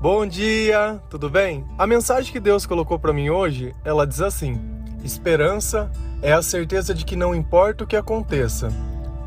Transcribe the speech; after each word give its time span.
Bom 0.00 0.24
dia, 0.24 1.02
tudo 1.10 1.28
bem? 1.28 1.64
A 1.76 1.84
mensagem 1.84 2.32
que 2.32 2.38
Deus 2.38 2.64
colocou 2.64 3.00
para 3.00 3.12
mim 3.12 3.30
hoje, 3.30 3.74
ela 3.84 4.06
diz 4.06 4.20
assim: 4.20 4.60
Esperança 5.02 5.90
é 6.22 6.32
a 6.32 6.40
certeza 6.40 6.94
de 6.94 7.04
que 7.04 7.16
não 7.16 7.34
importa 7.34 7.82
o 7.82 7.86
que 7.86 7.96
aconteça, 7.96 8.72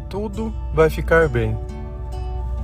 tudo 0.10 0.54
vai 0.74 0.90
ficar 0.90 1.28
bem. 1.28 1.58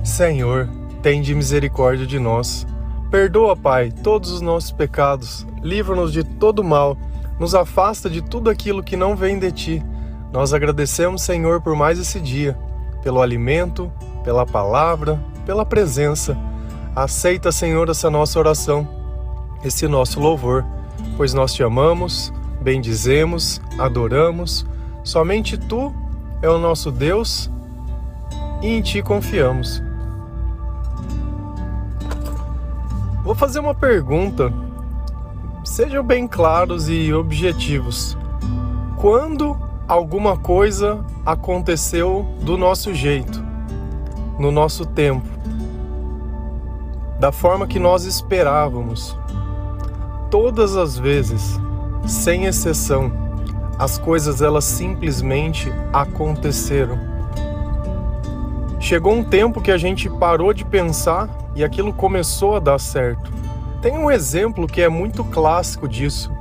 Senhor, 0.02 0.66
tende 1.02 1.34
misericórdia 1.34 2.06
de 2.06 2.18
nós. 2.18 2.66
Perdoa, 3.10 3.54
Pai, 3.54 3.92
todos 4.02 4.30
os 4.30 4.40
nossos 4.40 4.72
pecados, 4.72 5.46
livra-nos 5.62 6.10
de 6.10 6.24
todo 6.24 6.64
mal, 6.64 6.96
nos 7.38 7.54
afasta 7.54 8.08
de 8.08 8.22
tudo 8.22 8.48
aquilo 8.48 8.82
que 8.82 8.96
não 8.96 9.14
vem 9.14 9.38
de 9.38 9.52
ti. 9.52 9.82
Nós 10.32 10.54
agradecemos, 10.54 11.20
Senhor, 11.20 11.60
por 11.60 11.76
mais 11.76 11.98
esse 11.98 12.18
dia, 12.20 12.58
pelo 13.02 13.20
alimento, 13.20 13.92
pela 14.24 14.46
palavra, 14.46 15.22
pela 15.44 15.66
presença. 15.66 16.47
Aceita, 16.98 17.52
Senhor, 17.52 17.88
essa 17.88 18.10
nossa 18.10 18.40
oração, 18.40 18.88
esse 19.62 19.86
nosso 19.86 20.18
louvor, 20.18 20.66
pois 21.16 21.32
nós 21.32 21.54
te 21.54 21.62
amamos, 21.62 22.32
bendizemos, 22.60 23.62
adoramos. 23.78 24.66
Somente 25.04 25.56
tu 25.56 25.94
é 26.42 26.50
o 26.50 26.58
nosso 26.58 26.90
Deus 26.90 27.48
e 28.60 28.66
em 28.66 28.82
ti 28.82 29.00
confiamos. 29.00 29.80
Vou 33.22 33.36
fazer 33.36 33.60
uma 33.60 33.76
pergunta. 33.76 34.52
Sejam 35.64 36.02
bem 36.02 36.26
claros 36.26 36.88
e 36.88 37.12
objetivos. 37.12 38.18
Quando 38.96 39.56
alguma 39.86 40.36
coisa 40.36 40.98
aconteceu 41.24 42.26
do 42.40 42.58
nosso 42.58 42.92
jeito, 42.92 43.40
no 44.36 44.50
nosso 44.50 44.84
tempo, 44.84 45.37
da 47.18 47.32
forma 47.32 47.66
que 47.66 47.78
nós 47.78 48.04
esperávamos, 48.04 49.18
todas 50.30 50.76
as 50.76 50.96
vezes, 50.96 51.58
sem 52.06 52.44
exceção, 52.44 53.10
as 53.78 53.98
coisas 53.98 54.40
elas 54.40 54.64
simplesmente 54.64 55.72
aconteceram. 55.92 56.98
Chegou 58.78 59.12
um 59.12 59.24
tempo 59.24 59.60
que 59.60 59.72
a 59.72 59.76
gente 59.76 60.08
parou 60.08 60.52
de 60.52 60.64
pensar 60.64 61.28
e 61.54 61.64
aquilo 61.64 61.92
começou 61.92 62.56
a 62.56 62.60
dar 62.60 62.78
certo. 62.78 63.32
Tem 63.82 63.98
um 63.98 64.10
exemplo 64.10 64.66
que 64.66 64.80
é 64.80 64.88
muito 64.88 65.24
clássico 65.24 65.88
disso, 65.88 66.32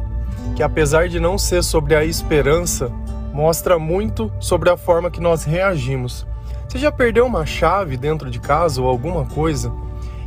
que 0.56 0.62
apesar 0.62 1.10
de 1.10 1.20
não 1.20 1.38
ser 1.38 1.64
sobre 1.64 1.96
a 1.96 2.06
esperança, 2.06 2.92
mostra 3.34 3.78
muito 3.78 4.32
sobre 4.40 4.70
a 4.70 4.78
forma 4.78 5.12
que 5.12 5.20
nós 5.20 5.44
reagimos. 5.44 6.26
Você 6.68 6.78
já 6.78 6.92
perdeu 6.92 7.26
uma 7.26 7.46
chave 7.46 7.98
dentro 7.98 8.30
de 8.30 8.40
casa 8.40 8.82
ou 8.82 8.88
alguma 8.88 9.26
coisa? 9.26 9.72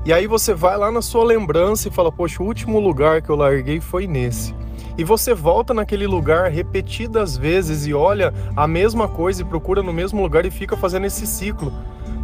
E 0.04 0.12
aí 0.12 0.26
você 0.26 0.54
vai 0.54 0.76
lá 0.76 0.90
na 0.90 1.02
sua 1.02 1.24
lembrança 1.24 1.88
e 1.88 1.90
fala: 1.90 2.10
Poxa, 2.10 2.42
o 2.42 2.46
último 2.46 2.80
lugar 2.80 3.22
que 3.22 3.30
eu 3.30 3.36
larguei 3.36 3.80
foi 3.80 4.06
nesse. 4.06 4.54
E 4.96 5.04
você 5.04 5.34
volta 5.34 5.72
naquele 5.72 6.06
lugar 6.06 6.50
repetidas 6.50 7.36
vezes 7.36 7.86
e 7.86 7.94
olha 7.94 8.34
a 8.56 8.66
mesma 8.66 9.08
coisa 9.08 9.42
e 9.42 9.44
procura 9.44 9.82
no 9.82 9.92
mesmo 9.92 10.22
lugar 10.22 10.44
e 10.44 10.50
fica 10.50 10.76
fazendo 10.76 11.06
esse 11.06 11.26
ciclo 11.26 11.72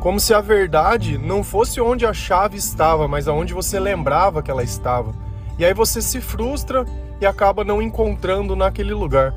como 0.07 0.21
se 0.21 0.33
a 0.33 0.41
verdade 0.41 1.19
não 1.19 1.43
fosse 1.43 1.81
onde 1.81 2.07
a 2.07 2.13
chave 2.13 2.57
estava, 2.57 3.09
mas 3.09 3.27
aonde 3.27 3.53
você 3.53 3.81
lembrava 3.81 4.41
que 4.41 4.51
ela 4.51 4.63
estava. 4.63 5.13
E 5.59 5.65
aí 5.65 5.75
você 5.75 6.01
se 6.01 6.21
frustra 6.21 6.85
e 7.21 7.27
acaba 7.27 7.65
não 7.65 7.83
encontrando 7.83 8.55
naquele 8.55 8.95
lugar. 8.95 9.35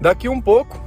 Daqui 0.00 0.28
um 0.28 0.40
pouco, 0.40 0.80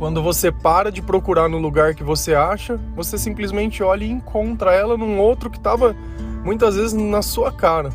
quando 0.00 0.22
você 0.22 0.50
para 0.50 0.90
de 0.90 1.02
procurar 1.02 1.46
no 1.46 1.58
lugar 1.58 1.94
que 1.94 2.02
você 2.02 2.34
acha, 2.34 2.80
você 2.96 3.18
simplesmente 3.18 3.82
olha 3.82 4.02
e 4.02 4.10
encontra 4.10 4.72
ela 4.72 4.96
num 4.96 5.18
outro 5.18 5.50
que 5.50 5.58
estava 5.58 5.94
muitas 6.42 6.74
vezes 6.74 6.94
na 6.94 7.20
sua 7.20 7.52
cara. 7.52 7.90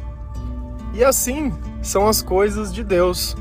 E 0.93 1.03
assim 1.03 1.51
são 1.81 2.07
as 2.07 2.21
coisas 2.21 2.71
de 2.71 2.83
Deus. 2.83 3.35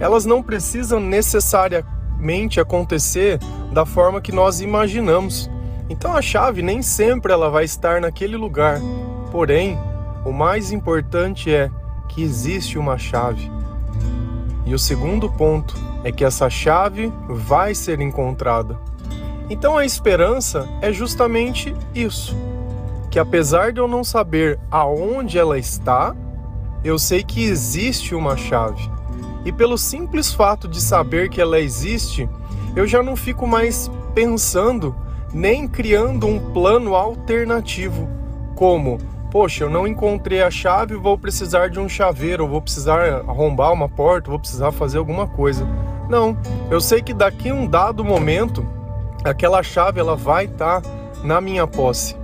Elas 0.00 0.26
não 0.26 0.42
precisam 0.42 0.98
necessariamente 0.98 2.58
acontecer 2.58 3.38
da 3.72 3.86
forma 3.86 4.20
que 4.20 4.32
nós 4.32 4.60
imaginamos. 4.60 5.48
Então 5.88 6.12
a 6.12 6.20
chave 6.20 6.62
nem 6.62 6.82
sempre 6.82 7.32
ela 7.32 7.48
vai 7.48 7.62
estar 7.62 8.00
naquele 8.00 8.36
lugar. 8.36 8.80
Porém, 9.30 9.78
o 10.24 10.32
mais 10.32 10.72
importante 10.72 11.54
é 11.54 11.70
que 12.08 12.24
existe 12.24 12.76
uma 12.76 12.98
chave. 12.98 13.48
E 14.70 14.74
o 14.74 14.78
segundo 14.78 15.28
ponto 15.28 15.74
é 16.04 16.12
que 16.12 16.24
essa 16.24 16.48
chave 16.48 17.12
vai 17.28 17.74
ser 17.74 18.00
encontrada. 18.00 18.78
Então 19.50 19.76
a 19.76 19.84
esperança 19.84 20.68
é 20.80 20.92
justamente 20.92 21.74
isso, 21.92 22.36
que 23.10 23.18
apesar 23.18 23.72
de 23.72 23.80
eu 23.80 23.88
não 23.88 24.04
saber 24.04 24.60
aonde 24.70 25.36
ela 25.36 25.58
está, 25.58 26.14
eu 26.84 27.00
sei 27.00 27.24
que 27.24 27.42
existe 27.42 28.14
uma 28.14 28.36
chave. 28.36 28.88
E 29.44 29.50
pelo 29.50 29.76
simples 29.76 30.32
fato 30.32 30.68
de 30.68 30.80
saber 30.80 31.30
que 31.30 31.40
ela 31.40 31.58
existe, 31.58 32.28
eu 32.76 32.86
já 32.86 33.02
não 33.02 33.16
fico 33.16 33.48
mais 33.48 33.90
pensando 34.14 34.94
nem 35.34 35.66
criando 35.66 36.28
um 36.28 36.52
plano 36.52 36.94
alternativo, 36.94 38.08
como, 38.54 38.98
poxa, 39.30 39.64
eu 39.64 39.70
não 39.70 39.86
encontrei 39.86 40.42
a 40.42 40.50
chave, 40.50 40.96
vou 40.96 41.16
precisar 41.16 41.70
de 41.70 41.78
um 41.78 41.88
chaveiro, 41.88 42.48
vou 42.48 42.60
precisar 42.60 43.22
arrombar 43.28 43.72
uma 43.72 43.88
porta, 43.88 44.30
vou 44.30 44.38
precisar 44.38 44.72
fazer 44.72 44.98
alguma 44.98 45.26
coisa. 45.26 45.66
Não, 46.08 46.36
eu 46.70 46.80
sei 46.80 47.00
que 47.00 47.14
daqui 47.14 47.50
a 47.50 47.54
um 47.54 47.66
dado 47.66 48.04
momento, 48.04 48.66
aquela 49.24 49.62
chave 49.62 50.00
ela 50.00 50.16
vai 50.16 50.46
estar 50.46 50.80
tá 50.80 50.90
na 51.22 51.40
minha 51.40 51.66
posse. 51.66 52.16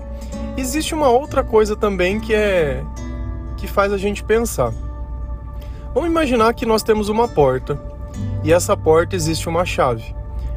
Existe 0.57 0.95
uma 0.95 1.09
outra 1.09 1.45
coisa 1.45 1.77
também 1.77 2.19
que 2.19 2.35
é 2.35 2.83
que 3.57 3.67
faz 3.67 3.93
a 3.93 3.99
gente 3.99 4.25
pensar. 4.25 4.73
Vamos 5.95 6.11
imaginar 6.11 6.53
que 6.55 6.67
nós 6.67 6.83
temos 6.83 7.09
uma 7.09 7.29
porta 7.29 7.81
e 8.43 8.53
essa 8.53 8.77
porta 8.77 9.15
existe 9.15 9.49
uma 9.49 9.65
chave. 9.65 10.15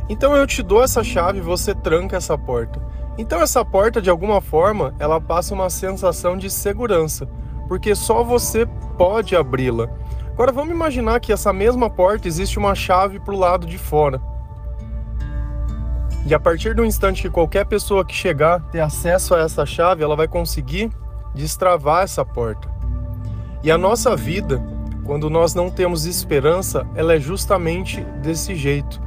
Então 0.09 0.35
eu 0.35 0.47
te 0.47 0.63
dou 0.63 0.83
essa 0.83 1.03
chave 1.03 1.39
você 1.39 1.75
tranca 1.75 2.17
essa 2.17 2.37
porta. 2.37 2.81
Então 3.19 3.41
essa 3.41 3.65
porta, 3.65 4.01
de 4.01 4.09
alguma 4.09 4.39
forma, 4.39 4.95
ela 4.97 5.19
passa 5.19 5.53
uma 5.53 5.69
sensação 5.69 6.37
de 6.37 6.49
segurança, 6.49 7.27
porque 7.67 7.93
só 7.93 8.23
você 8.23 8.65
pode 8.97 9.35
abri-la. 9.35 9.89
Agora 10.31 10.53
vamos 10.53 10.73
imaginar 10.73 11.19
que 11.19 11.33
essa 11.33 11.51
mesma 11.51 11.89
porta 11.89 12.29
existe 12.29 12.57
uma 12.57 12.73
chave 12.73 13.19
para 13.19 13.33
o 13.33 13.37
lado 13.37 13.67
de 13.67 13.77
fora. 13.77 14.21
E 16.25 16.33
a 16.33 16.39
partir 16.39 16.73
do 16.73 16.85
instante 16.85 17.23
que 17.23 17.29
qualquer 17.29 17.65
pessoa 17.65 18.05
que 18.05 18.15
chegar 18.15 18.61
ter 18.71 18.79
acesso 18.79 19.35
a 19.35 19.39
essa 19.39 19.65
chave, 19.65 20.01
ela 20.01 20.15
vai 20.15 20.29
conseguir 20.29 20.89
destravar 21.35 22.03
essa 22.03 22.23
porta. 22.23 22.69
E 23.61 23.69
a 23.69 23.77
nossa 23.77 24.15
vida, 24.15 24.63
quando 25.03 25.29
nós 25.29 25.53
não 25.53 25.69
temos 25.69 26.05
esperança, 26.05 26.87
ela 26.95 27.13
é 27.13 27.19
justamente 27.19 27.99
desse 28.21 28.55
jeito. 28.55 29.01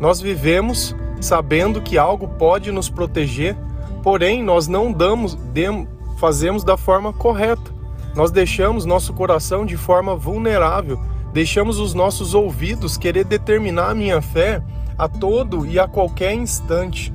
Nós 0.00 0.20
vivemos 0.20 0.96
sabendo 1.22 1.80
que 1.80 1.96
algo 1.96 2.28
pode 2.28 2.70
nos 2.70 2.88
proteger, 2.88 3.56
porém 4.02 4.42
nós 4.42 4.68
não 4.68 4.92
damos, 4.92 5.34
dem, 5.34 5.88
fazemos 6.18 6.64
da 6.64 6.76
forma 6.76 7.12
correta. 7.12 7.72
Nós 8.14 8.30
deixamos 8.30 8.84
nosso 8.84 9.12
coração 9.14 9.64
de 9.64 9.76
forma 9.76 10.14
vulnerável, 10.14 11.00
deixamos 11.32 11.78
os 11.78 11.94
nossos 11.94 12.34
ouvidos 12.34 12.96
querer 12.96 13.24
determinar 13.24 13.90
a 13.90 13.94
minha 13.94 14.20
fé 14.20 14.62
a 14.98 15.08
todo 15.08 15.64
e 15.66 15.78
a 15.78 15.88
qualquer 15.88 16.34
instante. 16.34 17.12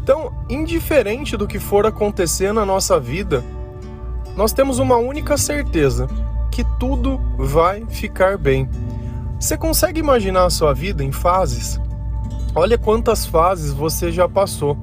Então, 0.00 0.32
indiferente 0.48 1.36
do 1.36 1.46
que 1.46 1.58
for 1.58 1.84
acontecer 1.84 2.52
na 2.52 2.64
nossa 2.64 2.98
vida, 2.98 3.44
nós 4.36 4.52
temos 4.52 4.78
uma 4.78 4.96
única 4.96 5.36
certeza: 5.36 6.06
que 6.50 6.64
tudo 6.78 7.20
vai 7.36 7.84
ficar 7.86 8.38
bem. 8.38 8.68
Você 9.38 9.56
consegue 9.56 10.00
imaginar 10.00 10.44
a 10.44 10.50
sua 10.50 10.72
vida 10.72 11.04
em 11.04 11.12
fases? 11.12 11.80
Olha 12.58 12.76
quantas 12.76 13.24
fases 13.24 13.72
você 13.72 14.10
já 14.10 14.28
passou. 14.28 14.76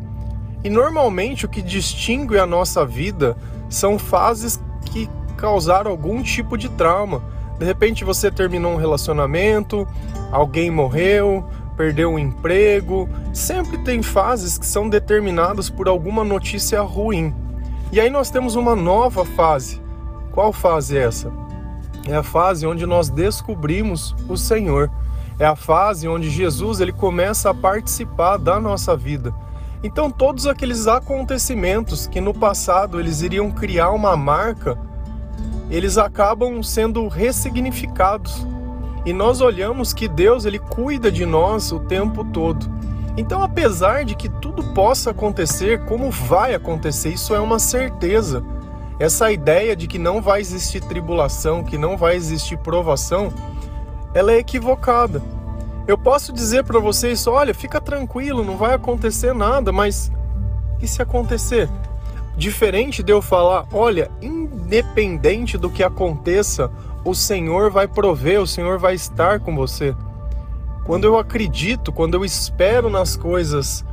E 0.64 0.70
normalmente 0.70 1.46
o 1.46 1.50
que 1.50 1.62
distingue 1.62 2.40
a 2.40 2.46
nossa 2.46 2.86
vida 2.86 3.36
são 3.70 4.00
fases 4.00 4.58
que 4.86 5.10
causaram 5.36 5.92
algum 5.92 6.24
tipo 6.24 6.58
de 6.58 6.70
trauma. 6.70 7.22
De 7.60 7.66
repente 7.66 8.06
você 8.06 8.32
terminou 8.32 8.72
um 8.72 8.78
relacionamento, 8.78 9.86
alguém 10.32 10.72
morreu, 10.72 11.44
perdeu 11.76 12.14
um 12.14 12.18
emprego. 12.18 13.10
Sempre 13.34 13.78
tem 13.80 14.02
fases 14.02 14.58
que 14.58 14.66
são 14.66 14.88
determinadas 14.88 15.70
por 15.70 15.90
alguma 15.90 16.24
notícia 16.24 16.82
ruim. 16.82 17.36
E 17.92 18.00
aí 18.00 18.10
nós 18.10 18.30
temos 18.30 18.56
uma 18.56 18.74
nova 18.74 19.26
fase. 19.26 19.82
Qual 20.32 20.54
fase 20.54 20.98
é 20.98 21.02
essa? 21.02 21.30
É 22.08 22.16
a 22.16 22.24
fase 22.24 22.66
onde 22.66 22.86
nós 22.86 23.10
descobrimos 23.10 24.16
o 24.30 24.38
Senhor. 24.38 24.90
É 25.38 25.46
a 25.46 25.56
fase 25.56 26.08
onde 26.08 26.30
Jesus 26.30 26.80
ele 26.80 26.94
começa 26.94 27.50
a 27.50 27.54
participar 27.54 28.38
da 28.38 28.60
nossa 28.60 28.96
vida. 28.96 29.34
Então 29.84 30.10
todos 30.10 30.48
aqueles 30.48 30.88
acontecimentos 30.88 32.08
que 32.08 32.22
no 32.22 32.34
passado 32.34 33.00
eles 33.00 33.22
iriam 33.22 33.52
criar 33.52 33.92
uma 33.92 34.16
marca, 34.16 34.78
eles 35.70 35.98
acabam 35.98 36.62
sendo 36.64 37.08
ressignificados. 37.08 38.48
E 39.06 39.14
nós 39.14 39.42
olhamos 39.42 39.94
que 39.94 40.08
Deus 40.08 40.46
ele 40.46 40.58
cuida 40.58 41.12
de 41.12 41.26
nós 41.26 41.72
o 41.72 41.80
tempo 41.80 42.24
todo. 42.24 42.74
Então, 43.18 43.42
apesar 43.42 44.04
de 44.04 44.16
que 44.16 44.28
tudo 44.28 44.64
possa 44.74 45.12
acontecer, 45.12 45.86
como 45.86 46.12
vai 46.12 46.54
acontecer, 46.54 47.10
isso 47.10 47.34
é 47.34 47.40
uma 47.40 47.60
certeza. 47.60 48.44
Essa 49.00 49.32
ideia 49.32 49.76
de 49.76 49.88
que 49.88 49.98
não 49.98 50.22
vai 50.22 50.42
existir 50.42 50.82
tribulação, 50.82 51.64
que 51.64 51.78
não 51.78 51.96
vai 51.96 52.16
existir 52.16 52.58
provação, 52.58 53.32
ela 54.16 54.32
é 54.32 54.38
equivocada. 54.38 55.22
Eu 55.86 55.98
posso 55.98 56.34
dizer 56.34 56.64
para 56.64 56.80
vocês, 56.80 57.28
olha, 57.28 57.54
fica 57.54 57.80
tranquilo, 57.80 58.44
não 58.44 58.58
vai 58.58 58.74
acontecer 58.74 59.34
nada, 59.34 59.72
mas 59.72 60.12
e 60.82 60.88
se 60.88 61.02
acontecer? 61.02 61.70
Diferente 62.38 63.04
de 63.04 63.12
eu 63.12 63.22
falar, 63.22 63.66
olha, 63.72 64.10
independente 64.22 65.58
do 65.58 65.70
que 65.70 65.84
aconteça, 65.84 66.72
o 67.04 67.14
Senhor 67.14 67.70
vai 67.70 67.88
prover, 67.88 68.42
o 68.42 68.48
Senhor 68.48 68.80
vai 68.80 68.96
estar 68.96 69.40
com 69.42 69.56
você. 69.56 69.94
Quando 70.86 71.04
eu 71.04 71.20
acredito, 71.20 71.92
quando 71.92 72.16
eu 72.16 72.24
espero 72.24 72.90
nas 72.90 73.16
coisas 73.16 73.86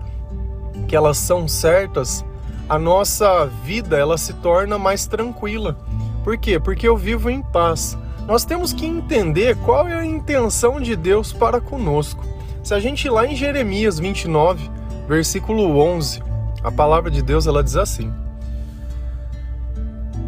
que 0.87 0.97
elas 0.97 1.19
são 1.19 1.49
certas, 1.49 2.25
a 2.69 2.79
nossa 2.79 3.47
vida 3.65 3.99
ela 3.99 4.17
se 4.17 4.35
torna 4.35 4.79
mais 4.79 5.07
tranquila. 5.07 5.77
Por 6.23 6.39
quê? 6.39 6.61
Porque 6.61 6.87
eu 6.87 6.97
vivo 6.97 7.29
em 7.29 7.43
paz. 7.43 7.99
Nós 8.27 8.45
temos 8.45 8.73
que 8.73 8.87
entender 8.87 9.57
qual 9.59 9.89
é 9.89 9.95
a 9.95 10.05
intenção 10.05 10.81
de 10.81 10.95
Deus 10.95 11.33
para 11.33 11.61
conosco. 11.61 12.25
Se 12.63 12.73
a 12.73 12.79
gente 12.79 13.07
ir 13.07 13.11
lá 13.11 13.27
em 13.27 13.35
Jeremias 13.35 13.99
29, 13.99 14.71
versículo 15.09 15.77
11, 15.79 16.23
a 16.63 16.71
palavra 16.71 17.11
de 17.11 17.21
Deus 17.21 17.47
ela 17.47 17.65
diz 17.65 17.77
assim: 17.77 18.13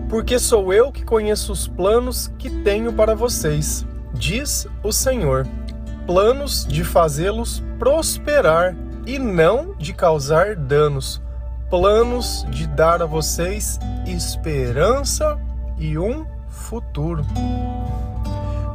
Porque 0.08 0.38
sou 0.38 0.72
eu 0.72 0.90
que 0.90 1.04
conheço 1.04 1.52
os 1.52 1.68
planos 1.68 2.32
que 2.36 2.50
tenho 2.50 2.92
para 2.92 3.14
vocês, 3.14 3.86
diz 4.12 4.66
o 4.82 4.92
Senhor, 4.92 5.46
planos 6.04 6.66
de 6.66 6.82
fazê-los 6.82 7.62
prosperar 7.78 8.76
e 9.06 9.18
não 9.18 9.74
de 9.78 9.92
causar 9.92 10.56
danos, 10.56 11.22
planos 11.70 12.44
de 12.50 12.66
dar 12.66 13.00
a 13.02 13.06
vocês 13.06 13.78
esperança 14.06 15.38
e 15.78 15.96
um 15.96 16.33
futuro. 16.74 17.24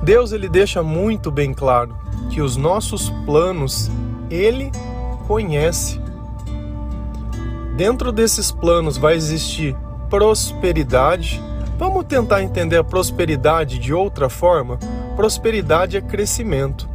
Deus 0.01 0.31
ele 0.31 0.47
deixa 0.47 0.81
muito 0.81 1.29
bem 1.29 1.53
claro 1.53 1.97
que 2.29 2.41
os 2.41 2.55
nossos 2.55 3.09
planos 3.25 3.91
ele 4.29 4.71
conhece. 5.27 5.99
Dentro 7.75 8.13
desses 8.13 8.51
planos 8.51 8.95
vai 8.95 9.15
existir 9.15 9.75
prosperidade. 10.09 11.43
Vamos 11.77 12.05
tentar 12.05 12.41
entender 12.41 12.77
a 12.77 12.83
prosperidade 12.85 13.77
de 13.77 13.93
outra 13.93 14.29
forma? 14.29 14.79
Prosperidade 15.17 15.97
é 15.97 16.01
crescimento. 16.01 16.87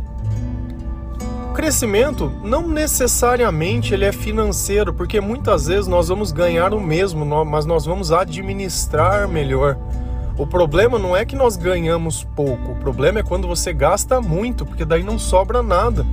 Crescimento 1.55 2.33
não 2.43 2.67
necessariamente 2.67 3.93
ele 3.93 4.07
é 4.07 4.13
financeiro, 4.13 4.95
porque 4.95 5.21
muitas 5.21 5.67
vezes 5.67 5.87
nós 5.87 6.09
vamos 6.09 6.33
ganhar 6.33 6.73
o 6.73 6.81
mesmo, 6.81 7.27
mas 7.45 7.67
nós 7.67 7.85
vamos 7.85 8.11
administrar 8.11 9.29
melhor. 9.29 9.77
O 10.37 10.47
problema 10.47 10.99
não 10.99 11.17
é 11.17 11.25
que 11.25 11.37
nós 11.37 11.57
ganhamos 11.57 12.25
pouco, 12.25 12.73
o 12.73 12.77
problema 12.77 13.21
é 13.21 13.23
quando 13.23 13.47
você 13.47 13.73
gasta 13.73 14.21
muito, 14.21 14.67
porque 14.67 14.85
daí 14.85 15.05
não 15.05 15.17
sobra 15.17 15.63
nada. 15.63 16.05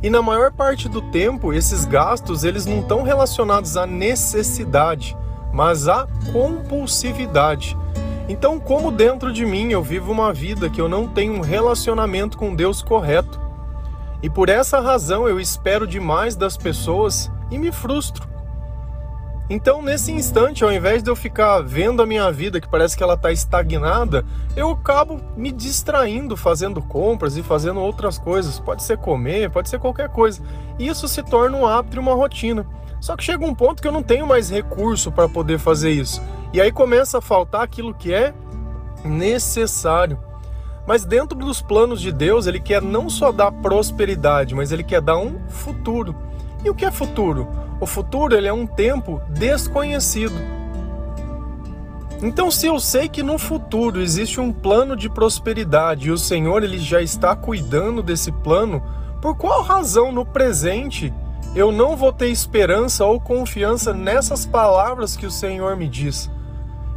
E 0.00 0.08
na 0.08 0.22
maior 0.22 0.52
parte 0.52 0.88
do 0.88 1.02
tempo, 1.02 1.52
esses 1.52 1.84
gastos 1.84 2.44
eles 2.44 2.64
não 2.64 2.78
estão 2.78 3.02
relacionados 3.02 3.76
à 3.76 3.84
necessidade, 3.84 5.16
mas 5.52 5.88
à 5.88 6.06
compulsividade. 6.32 7.76
Então, 8.28 8.60
como 8.60 8.92
dentro 8.92 9.32
de 9.32 9.44
mim 9.44 9.72
eu 9.72 9.82
vivo 9.82 10.12
uma 10.12 10.32
vida 10.32 10.70
que 10.70 10.80
eu 10.80 10.88
não 10.88 11.08
tenho 11.08 11.34
um 11.34 11.40
relacionamento 11.40 12.38
com 12.38 12.54
Deus 12.54 12.82
correto, 12.82 13.40
e 14.22 14.30
por 14.30 14.48
essa 14.48 14.80
razão 14.80 15.28
eu 15.28 15.40
espero 15.40 15.88
demais 15.88 16.36
das 16.36 16.56
pessoas 16.56 17.30
e 17.50 17.58
me 17.58 17.72
frustro. 17.72 18.35
Então, 19.48 19.80
nesse 19.80 20.10
instante, 20.10 20.64
ao 20.64 20.72
invés 20.72 21.04
de 21.04 21.10
eu 21.10 21.14
ficar 21.14 21.60
vendo 21.60 22.02
a 22.02 22.06
minha 22.06 22.32
vida 22.32 22.60
que 22.60 22.68
parece 22.68 22.96
que 22.96 23.02
ela 23.02 23.14
está 23.14 23.30
estagnada, 23.30 24.24
eu 24.56 24.70
acabo 24.70 25.20
me 25.36 25.52
distraindo, 25.52 26.36
fazendo 26.36 26.82
compras 26.82 27.36
e 27.36 27.44
fazendo 27.44 27.80
outras 27.80 28.18
coisas. 28.18 28.58
Pode 28.58 28.82
ser 28.82 28.98
comer, 28.98 29.48
pode 29.50 29.68
ser 29.68 29.78
qualquer 29.78 30.08
coisa. 30.08 30.42
E 30.80 30.88
isso 30.88 31.06
se 31.06 31.22
torna 31.22 31.56
um 31.56 31.64
hábito 31.64 31.96
e 31.96 32.00
uma 32.00 32.14
rotina. 32.14 32.66
Só 33.00 33.14
que 33.14 33.22
chega 33.22 33.44
um 33.44 33.54
ponto 33.54 33.80
que 33.80 33.86
eu 33.86 33.92
não 33.92 34.02
tenho 34.02 34.26
mais 34.26 34.50
recurso 34.50 35.12
para 35.12 35.28
poder 35.28 35.60
fazer 35.60 35.90
isso. 35.90 36.20
E 36.52 36.60
aí 36.60 36.72
começa 36.72 37.18
a 37.18 37.22
faltar 37.22 37.62
aquilo 37.62 37.94
que 37.94 38.12
é 38.12 38.34
necessário. 39.04 40.18
Mas 40.88 41.04
dentro 41.04 41.38
dos 41.38 41.62
planos 41.62 42.00
de 42.00 42.10
Deus, 42.10 42.48
ele 42.48 42.58
quer 42.58 42.82
não 42.82 43.08
só 43.08 43.30
dar 43.30 43.52
prosperidade, 43.52 44.56
mas 44.56 44.72
ele 44.72 44.82
quer 44.82 45.00
dar 45.00 45.18
um 45.18 45.38
futuro. 45.48 46.16
E 46.64 46.70
o 46.70 46.74
que 46.74 46.84
é 46.84 46.90
futuro? 46.90 47.65
O 47.80 47.86
futuro 47.86 48.34
ele 48.34 48.48
é 48.48 48.52
um 48.52 48.66
tempo 48.66 49.20
desconhecido. 49.28 50.34
Então, 52.22 52.50
se 52.50 52.66
eu 52.66 52.80
sei 52.80 53.08
que 53.08 53.22
no 53.22 53.38
futuro 53.38 54.00
existe 54.00 54.40
um 54.40 54.50
plano 54.50 54.96
de 54.96 55.08
prosperidade 55.08 56.08
e 56.08 56.10
o 56.10 56.16
Senhor 56.16 56.62
ele 56.62 56.78
já 56.78 57.02
está 57.02 57.36
cuidando 57.36 58.02
desse 58.02 58.32
plano, 58.32 58.82
por 59.20 59.36
qual 59.36 59.62
razão 59.62 60.10
no 60.10 60.24
presente 60.24 61.12
eu 61.54 61.70
não 61.70 61.94
vou 61.94 62.12
ter 62.12 62.28
esperança 62.28 63.04
ou 63.04 63.20
confiança 63.20 63.92
nessas 63.92 64.46
palavras 64.46 65.14
que 65.16 65.26
o 65.26 65.30
Senhor 65.30 65.76
me 65.76 65.88
diz? 65.88 66.30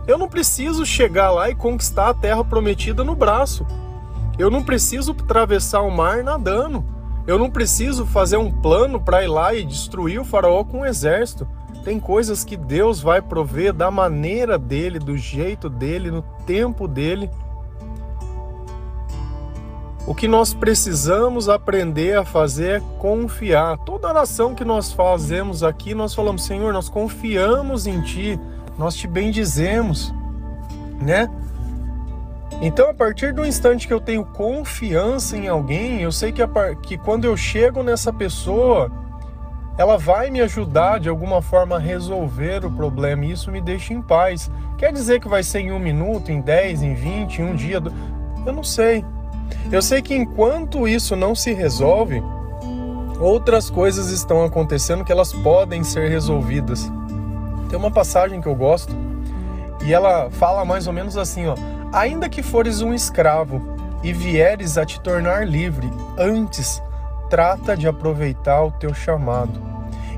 Eu 0.08 0.18
não 0.18 0.30
preciso 0.30 0.86
chegar 0.86 1.32
lá 1.32 1.50
e 1.50 1.56
conquistar 1.56 2.10
a 2.10 2.14
terra 2.14 2.44
prometida 2.44 3.04
no 3.04 3.14
braço. 3.14 3.66
Eu 4.38 4.50
não 4.50 4.64
preciso 4.64 5.12
atravessar 5.12 5.82
o 5.82 5.92
mar 5.92 6.24
nadando. 6.24 6.84
Eu 7.30 7.38
não 7.38 7.50
preciso 7.50 8.08
fazer 8.08 8.38
um 8.38 8.52
plano 8.52 9.00
para 9.00 9.24
ir 9.24 9.28
lá 9.28 9.54
e 9.54 9.64
destruir 9.64 10.20
o 10.20 10.26
faraó 10.26 10.64
com 10.64 10.80
um 10.80 10.86
exército. 10.86 11.48
Tem 11.84 12.00
coisas 12.00 12.44
que 12.44 12.58
Deus 12.58 13.02
vai 13.02 13.22
prover 13.22 13.72
da 13.72 13.92
maneira 13.92 14.58
dele, 14.58 14.98
do 14.98 15.16
jeito 15.16 15.70
dele, 15.70 16.10
no 16.10 16.24
tempo 16.46 16.88
dele. 16.88 17.30
O 20.08 20.16
que 20.16 20.28
nós 20.28 20.56
precisamos 20.56 21.48
aprender 21.48 22.18
a 22.18 22.26
fazer 22.26 22.82
é 22.82 22.84
confiar. 22.98 23.78
Toda 23.78 24.08
oração 24.08 24.56
que 24.56 24.66
nós 24.66 24.92
fazemos 24.92 25.62
aqui, 25.62 25.94
nós 25.94 26.16
falamos, 26.16 26.44
Senhor, 26.44 26.74
nós 26.74 26.90
confiamos 26.90 27.86
em 27.86 28.02
Ti 28.02 28.40
nós 28.80 28.96
te 28.96 29.08
bendizemos, 29.08 30.14
né? 31.02 31.30
Então, 32.62 32.90
a 32.90 32.94
partir 32.94 33.34
do 33.34 33.46
instante 33.46 33.88
que 33.88 33.94
eu 33.94 34.02
tenho 34.02 34.26
confiança 34.26 35.38
em 35.38 35.48
alguém, 35.48 36.02
eu 36.02 36.12
sei 36.12 36.32
que, 36.32 36.42
a, 36.42 36.48
que 36.82 36.98
quando 36.98 37.24
eu 37.24 37.38
chego 37.38 37.82
nessa 37.82 38.12
pessoa, 38.12 38.92
ela 39.78 39.98
vai 39.98 40.30
me 40.30 40.42
ajudar 40.42 41.00
de 41.00 41.08
alguma 41.08 41.42
forma 41.42 41.78
a 41.78 41.80
resolver 41.80 42.66
o 42.66 42.72
problema 42.72 43.24
e 43.24 43.32
isso 43.32 43.50
me 43.50 43.62
deixa 43.62 43.94
em 43.94 44.02
paz. 44.02 44.52
Quer 44.78 44.92
dizer 44.92 45.22
que 45.22 45.30
vai 45.30 45.42
ser 45.42 45.60
em 45.60 45.72
um 45.72 45.80
minuto, 45.80 46.34
em 46.34 46.42
dez, 46.42 46.84
em 46.84 46.94
vinte, 46.94 47.42
em 47.42 47.46
um 47.46 47.56
dia? 47.56 47.82
Eu 48.46 48.52
não 48.52 48.64
sei. 48.64 49.06
Eu 49.72 49.82
sei 49.82 50.02
que 50.02 50.14
enquanto 50.14 50.86
isso 50.86 51.16
não 51.16 51.34
se 51.34 51.54
resolve, 51.54 52.22
outras 53.22 53.70
coisas 53.70 54.10
estão 54.10 54.44
acontecendo 54.44 55.06
que 55.06 55.14
elas 55.14 55.32
podem 55.32 55.82
ser 55.82 56.10
resolvidas. 56.10 56.92
Tem 57.70 57.80
uma 57.80 57.90
passagem 57.90 58.42
que 58.42 58.48
eu 58.48 58.56
gosto 58.56 58.94
e 59.86 59.94
ela 59.94 60.30
fala 60.32 60.66
mais 60.66 60.88
ou 60.88 60.94
menos 60.94 61.16
assim, 61.16 61.48
ó: 61.48 61.56
Ainda 61.92 62.30
que 62.30 62.44
fores 62.44 62.82
um 62.82 62.94
escravo 62.94 63.62
e 64.04 64.14
vieres 64.14 64.78
a 64.78 64.86
te 64.86 65.00
tornar 65.02 65.48
livre, 65.48 65.90
antes 66.18 66.82
trata 67.32 67.76
de 67.76 67.88
aproveitar 67.88 68.64
o 68.64 68.72
teu 68.72 68.94
chamado. 68.94 69.60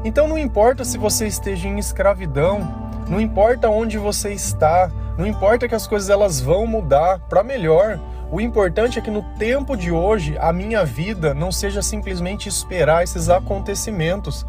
Então 0.04 0.28
não 0.28 0.38
importa 0.38 0.84
se 0.84 0.98
você 0.98 1.28
esteja 1.28 1.70
em 1.70 1.80
escravidão, 1.80 2.92
não 3.08 3.22
importa 3.22 3.70
onde 3.70 3.98
você 3.98 4.34
está, 4.34 4.92
não 5.18 5.26
importa 5.26 5.68
que 5.68 5.76
as 5.76 5.88
coisas 5.88 6.10
elas 6.10 6.42
vão 6.42 6.68
mudar 6.68 7.20
para 7.20 7.44
melhor. 7.44 8.00
O 8.30 8.42
importante 8.42 9.00
é 9.00 9.02
que 9.02 9.12
no 9.12 9.24
tempo 9.38 9.78
de 9.78 9.92
hoje 9.92 10.38
a 10.40 10.52
minha 10.52 10.84
vida 10.84 11.34
não 11.34 11.54
seja 11.54 11.82
simplesmente 11.82 12.50
esperar 12.50 13.04
esses 13.04 13.30
acontecimentos, 13.30 14.46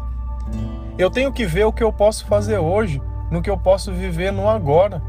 eu 0.97 1.09
tenho 1.09 1.31
que 1.31 1.45
ver 1.45 1.65
o 1.65 1.73
que 1.73 1.83
eu 1.83 1.91
posso 1.91 2.25
fazer 2.25 2.57
hoje, 2.57 3.01
no 3.31 3.41
que 3.41 3.49
eu 3.49 3.57
posso 3.57 3.93
viver 3.93 4.31
no 4.31 4.47
agora. 4.47 5.01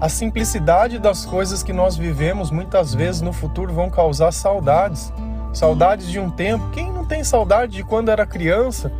A 0.00 0.08
simplicidade 0.08 0.96
das 0.96 1.26
coisas 1.26 1.64
que 1.64 1.72
nós 1.72 1.96
vivemos 1.96 2.52
muitas 2.52 2.94
vezes 2.94 3.20
no 3.20 3.32
futuro 3.32 3.72
vão 3.72 3.90
causar 3.90 4.32
saudades. 4.32 5.12
Saudades 5.52 6.08
de 6.08 6.20
um 6.20 6.30
tempo. 6.30 6.70
Quem 6.70 6.92
não 6.92 7.04
tem 7.04 7.24
saudade 7.24 7.72
de 7.72 7.82
quando 7.82 8.08
era 8.08 8.24
criança? 8.24 8.92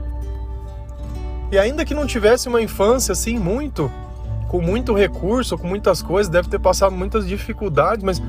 E 1.53 1.59
ainda 1.59 1.85
que 1.85 1.95
não 1.95 2.05
tivesse 2.05 2.49
uma 2.49 2.61
infância 2.61 3.13
assim 3.13 3.39
muito, 3.39 3.89
com 4.49 4.61
muito 4.61 4.93
recurso, 4.93 5.57
com 5.57 5.69
muitas 5.69 6.03
coisas, 6.03 6.31
deve 6.31 6.49
ter 6.49 6.59
passado 6.59 6.97
muitas 6.97 7.29
dificuldades, 7.29 8.03
mas 8.03 8.21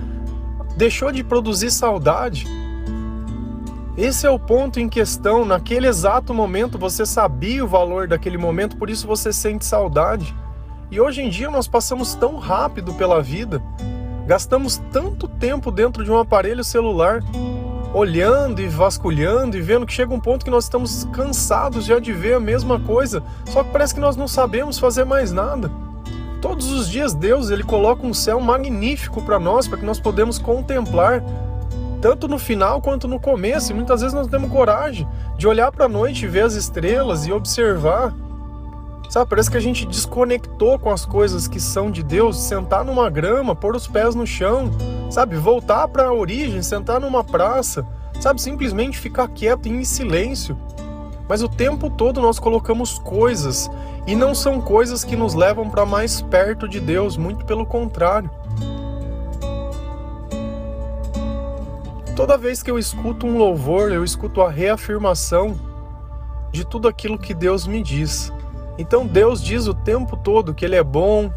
deixou 0.78 1.12
de 1.12 1.24
produzir 1.24 1.72
saudade. 1.72 2.46
Esse 3.98 4.28
é 4.28 4.30
o 4.30 4.38
ponto 4.38 4.80
em 4.80 4.88
questão. 4.88 5.44
Naquele 5.44 5.88
exato 5.88 6.36
momento 6.36 6.78
você 6.78 7.04
sabia 7.04 7.66
o 7.66 7.68
valor 7.68 8.08
daquele 8.08 8.38
momento, 8.38 8.78
por 8.78 8.92
isso 8.92 9.08
você 9.08 9.34
sente 9.34 9.66
saudade. 9.66 10.36
E 10.92 11.00
hoje 11.00 11.22
em 11.22 11.30
dia 11.30 11.52
nós 11.52 11.68
passamos 11.68 12.16
tão 12.16 12.38
rápido 12.38 12.94
pela 12.96 13.22
vida, 13.22 13.62
gastamos 14.26 14.82
tanto 14.92 15.28
tempo 15.28 15.72
dentro 15.72 16.04
de 16.04 16.12
um 16.12 16.18
aparelho 16.18 16.64
celular, 16.64 17.24
olhando 17.94 18.60
e 18.60 18.68
vasculhando 18.68 19.56
e 19.56 19.62
vendo 19.62 19.86
que 19.86 19.94
chega 19.94 20.12
um 20.12 20.20
ponto 20.20 20.44
que 20.44 20.50
nós 20.50 20.64
estamos 20.64 21.04
cansados 21.14 21.86
já 21.86 22.00
de 22.00 22.12
ver 22.12 22.34
a 22.34 22.40
mesma 22.40 22.80
coisa, 22.80 23.22
só 23.46 23.64
que 23.64 23.72
parece 23.72 23.94
que 23.94 24.00
nós 24.00 24.16
não 24.16 24.28
sabemos 24.28 24.80
fazer 24.80 25.06
mais 25.06 25.32
nada. 25.32 25.72
Todos 26.42 26.72
os 26.72 26.90
dias 26.90 27.14
Deus 27.14 27.52
ele 27.52 27.64
coloca 27.64 28.08
um 28.08 28.14
céu 28.14 28.40
magnífico 28.40 29.22
para 29.22 29.38
nós, 29.38 29.68
para 29.68 29.78
que 29.78 29.86
nós 29.86 30.00
podemos 30.00 30.40
contemplar 30.40 31.24
tanto 32.02 32.28
no 32.28 32.40
final 32.40 32.82
quanto 32.82 33.08
no 33.08 33.20
começo. 33.20 33.72
E 33.72 33.76
muitas 33.76 34.02
vezes 34.02 34.16
nós 34.16 34.28
temos 34.28 34.50
coragem 34.50 35.08
de 35.38 35.48
olhar 35.48 35.72
para 35.72 35.86
a 35.86 35.90
noite, 35.90 36.26
ver 36.26 36.46
as 36.46 36.54
estrelas 36.54 37.28
e 37.28 37.32
observar. 37.32 38.14
Sabe, 39.10 39.28
parece 39.28 39.50
que 39.50 39.58
a 39.58 39.62
gente 39.62 39.88
desconectou 39.88 40.78
com 40.78 40.92
as 40.92 41.04
coisas 41.04 41.48
que 41.48 41.60
são 41.60 41.90
de 41.90 42.04
Deus, 42.04 42.40
sentar 42.40 42.86
numa 42.86 43.10
grama, 43.10 43.56
pôr 43.56 43.76
os 43.76 43.88
pés 43.88 44.14
no 44.14 44.26
chão, 44.26 44.70
sabe, 45.10 45.36
voltar 45.36 45.88
para 45.88 46.10
a 46.10 46.14
origem, 46.14 46.62
sentar 46.62 47.02
numa 47.02 47.24
praça, 47.24 47.84
sabe, 48.22 48.40
simplesmente 48.40 49.00
ficar 49.00 49.28
quieto 49.30 49.66
em 49.66 49.84
silêncio. 49.84 50.56
Mas 51.28 51.42
o 51.42 51.50
tempo 51.50 51.90
todo 51.90 52.22
nós 52.22 52.38
colocamos 52.38 53.00
coisas 53.00 53.68
e 54.06 54.16
não 54.16 54.36
são 54.36 54.62
coisas 54.62 55.04
que 55.04 55.16
nos 55.16 55.34
levam 55.34 55.68
para 55.72 55.88
mais 55.88 56.22
perto 56.22 56.68
de 56.68 56.80
Deus, 56.80 57.18
muito 57.18 57.46
pelo 57.46 57.66
contrário. 57.66 58.30
Toda 62.16 62.38
vez 62.38 62.62
que 62.62 62.70
eu 62.70 62.78
escuto 62.78 63.26
um 63.26 63.40
louvor, 63.40 63.92
eu 63.92 64.04
escuto 64.04 64.42
a 64.42 64.52
reafirmação 64.52 65.60
de 66.52 66.64
tudo 66.64 66.88
aquilo 66.88 67.18
que 67.18 67.34
Deus 67.34 67.66
me 67.66 67.82
diz. 67.82 68.32
Então 68.80 69.06
Deus 69.06 69.44
diz 69.44 69.68
o 69.68 69.74
tempo 69.74 70.16
todo 70.16 70.54
que 70.54 70.64
Ele 70.64 70.78
é 70.78 70.84
bom, 70.84 71.30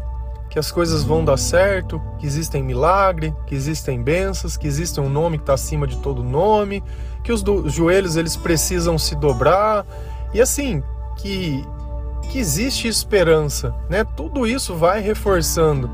que 0.49 0.57
as 0.57 0.71
coisas 0.71 1.03
vão 1.03 1.25
dar 1.25 1.35
certo, 1.35 2.01
que 2.17 2.25
existem 2.25 2.63
milagres, 2.63 3.33
que 3.45 3.53
existem 3.53 4.01
bênçãos, 4.01 4.55
que 4.55 4.65
existe 4.65 4.99
um 5.01 5.09
nome 5.09 5.37
que 5.37 5.43
está 5.43 5.53
acima 5.53 5.85
de 5.85 5.97
todo 5.97 6.23
nome, 6.23 6.81
que 7.21 7.33
os 7.33 7.43
joelhos 7.73 8.15
eles 8.15 8.37
precisam 8.37 8.97
se 8.97 9.13
dobrar 9.15 9.85
e 10.33 10.41
assim 10.41 10.81
que 11.17 11.63
que 12.31 12.39
existe 12.39 12.87
esperança, 12.87 13.75
né? 13.89 14.05
Tudo 14.05 14.47
isso 14.47 14.73
vai 14.73 15.01
reforçando. 15.01 15.91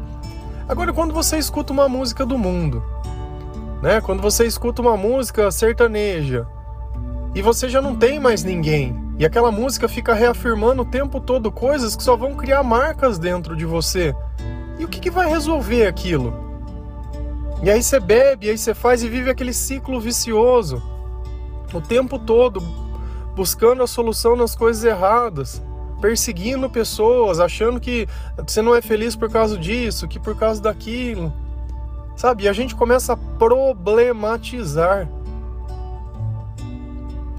Agora, 0.67 0.93
quando 0.93 1.11
você 1.11 1.39
escuta 1.39 1.73
uma 1.73 1.89
música 1.89 2.23
do 2.23 2.37
mundo, 2.37 2.83
né? 3.81 3.99
Quando 3.99 4.21
você 4.21 4.45
escuta 4.45 4.83
uma 4.83 4.95
música 4.95 5.49
sertaneja 5.49 6.45
e 7.36 7.41
você 7.41 7.69
já 7.69 7.81
não 7.81 7.95
tem 7.95 8.19
mais 8.19 8.43
ninguém, 8.43 8.95
e 9.17 9.25
aquela 9.25 9.51
música 9.51 9.88
fica 9.88 10.13
reafirmando 10.13 10.81
o 10.81 10.86
tempo 10.86 11.19
todo 11.19 11.51
coisas 11.51 11.95
que 11.95 12.03
só 12.03 12.15
vão 12.15 12.36
criar 12.36 12.63
marcas 12.63 13.19
dentro 13.19 13.55
de 13.55 13.65
você. 13.65 14.15
E 14.79 14.86
o 14.86 14.88
que, 14.88 15.00
que 15.00 15.12
vai 15.12 15.27
resolver 15.29 15.88
aquilo? 15.88 16.33
E 17.62 17.69
aí 17.69 17.83
você 17.83 18.00
bebe, 18.00 18.48
e 18.48 18.50
aí 18.50 18.57
você 18.57 18.74
faz 18.74 19.03
e 19.03 19.09
vive 19.09 19.29
aquele 19.29 19.51
ciclo 19.51 20.00
vicioso. 20.00 20.81
O 21.74 21.81
tempo 21.81 22.17
todo 22.17 22.62
buscando 23.36 23.83
a 23.83 23.88
solução 23.88 24.36
nas 24.36 24.55
coisas 24.55 24.83
erradas, 24.83 25.62
perseguindo 26.00 26.69
pessoas, 26.69 27.39
achando 27.39 27.79
que 27.79 28.07
você 28.45 28.62
não 28.62 28.74
é 28.74 28.81
feliz 28.81 29.15
por 29.15 29.29
causa 29.29 29.57
disso, 29.57 30.07
que 30.07 30.19
por 30.19 30.38
causa 30.38 30.62
daquilo. 30.62 31.33
Sabe? 32.15 32.43
E 32.43 32.48
a 32.50 32.53
gente 32.53 32.75
começa 32.75 33.13
a 33.13 33.17
problematizar. 33.17 35.07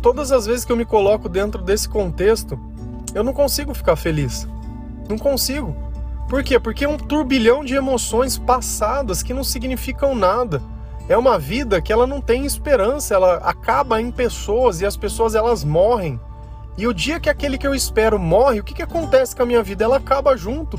Todas 0.03 0.33
as 0.33 0.47
vezes 0.47 0.65
que 0.65 0.73
eu 0.73 0.77
me 0.77 0.85
coloco 0.85 1.29
dentro 1.29 1.63
desse 1.63 1.89
contexto, 1.89 2.59
eu 3.15 3.23
não 3.23 3.33
consigo 3.33 3.75
ficar 3.75 3.97
feliz. 3.97 4.49
Não 5.09 5.19
consigo. 5.19 5.77
Por 6.29 6.43
quê? 6.43 6.59
Porque 6.59 6.85
é 6.85 6.89
um 6.89 6.97
turbilhão 6.97 7.65
de 7.65 7.75
emoções 7.75 8.39
passadas 8.39 9.23
que 9.23 9.35
não 9.35 9.45
significam 9.45 10.15
nada. 10.15 10.63
É 11.09 11.19
uma 11.19 11.39
vida 11.39 11.83
que 11.83 11.93
ela 11.93 12.07
não 12.07 12.21
tem 12.21 12.47
esperança, 12.47 13.15
ela 13.15 13.39
acaba 13.39 14.01
em 14.01 14.13
pessoas 14.13 14.81
e 14.81 14.87
as 14.87 14.97
pessoas 14.97 15.35
elas 15.35 15.65
morrem. 15.65 16.21
E 16.79 16.87
o 16.87 16.95
dia 16.95 17.19
que 17.19 17.29
aquele 17.29 17.59
que 17.59 17.67
eu 17.67 17.75
espero 17.75 18.19
morre, 18.19 18.61
o 18.61 18.65
que, 18.65 18.73
que 18.73 18.83
acontece 18.83 19.35
com 19.35 19.43
a 19.43 19.47
minha 19.47 19.63
vida? 19.63 19.85
Ela 19.85 19.97
acaba 19.97 20.37
junto. 20.37 20.79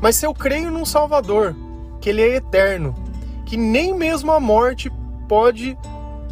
Mas 0.00 0.16
se 0.16 0.24
eu 0.24 0.32
creio 0.32 0.70
num 0.70 0.84
Salvador, 0.84 1.54
que 2.00 2.08
ele 2.08 2.22
é 2.22 2.36
eterno, 2.36 2.94
que 3.44 3.56
nem 3.56 3.92
mesmo 3.92 4.32
a 4.32 4.40
morte 4.40 4.90
pode 5.28 5.76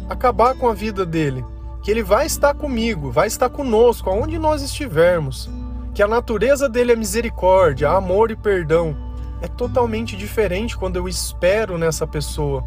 acabar 0.09 0.55
com 0.55 0.67
a 0.67 0.73
vida 0.73 1.05
dele, 1.05 1.45
que 1.81 1.89
ele 1.89 2.03
vai 2.03 2.25
estar 2.25 2.53
comigo, 2.53 3.11
vai 3.11 3.27
estar 3.27 3.49
conosco, 3.49 4.09
aonde 4.09 4.37
nós 4.37 4.61
estivermos, 4.61 5.49
que 5.93 6.03
a 6.03 6.07
natureza 6.07 6.69
dele 6.69 6.91
é 6.91 6.95
misericórdia, 6.95 7.89
amor 7.89 8.31
e 8.31 8.35
perdão, 8.35 8.95
é 9.41 9.47
totalmente 9.47 10.15
diferente 10.15 10.77
quando 10.77 10.97
eu 10.97 11.07
espero 11.07 11.77
nessa 11.77 12.05
pessoa. 12.05 12.63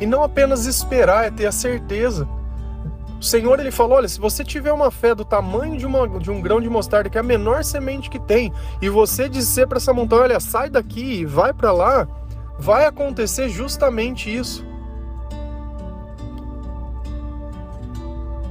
E 0.00 0.06
não 0.06 0.22
apenas 0.22 0.66
esperar, 0.66 1.26
é 1.26 1.30
ter 1.30 1.46
a 1.46 1.52
certeza. 1.52 2.28
O 3.20 3.22
Senhor 3.22 3.58
ele 3.58 3.70
falou: 3.70 3.98
olha, 3.98 4.08
se 4.08 4.20
você 4.20 4.44
tiver 4.44 4.72
uma 4.72 4.90
fé 4.90 5.14
do 5.14 5.24
tamanho 5.24 5.76
de, 5.76 5.86
uma, 5.86 6.08
de 6.18 6.30
um 6.30 6.40
grão 6.40 6.60
de 6.60 6.68
mostarda, 6.68 7.08
que 7.08 7.18
é 7.18 7.20
a 7.20 7.24
menor 7.24 7.64
semente 7.64 8.10
que 8.10 8.18
tem, 8.18 8.52
e 8.80 8.88
você 8.88 9.28
dizer 9.28 9.66
para 9.66 9.78
essa 9.78 9.92
montanha: 9.92 10.22
olha, 10.22 10.40
sai 10.40 10.70
daqui 10.70 11.20
e 11.20 11.24
vai 11.24 11.52
para 11.52 11.72
lá, 11.72 12.06
vai 12.58 12.86
acontecer 12.86 13.48
justamente 13.48 14.34
isso. 14.34 14.64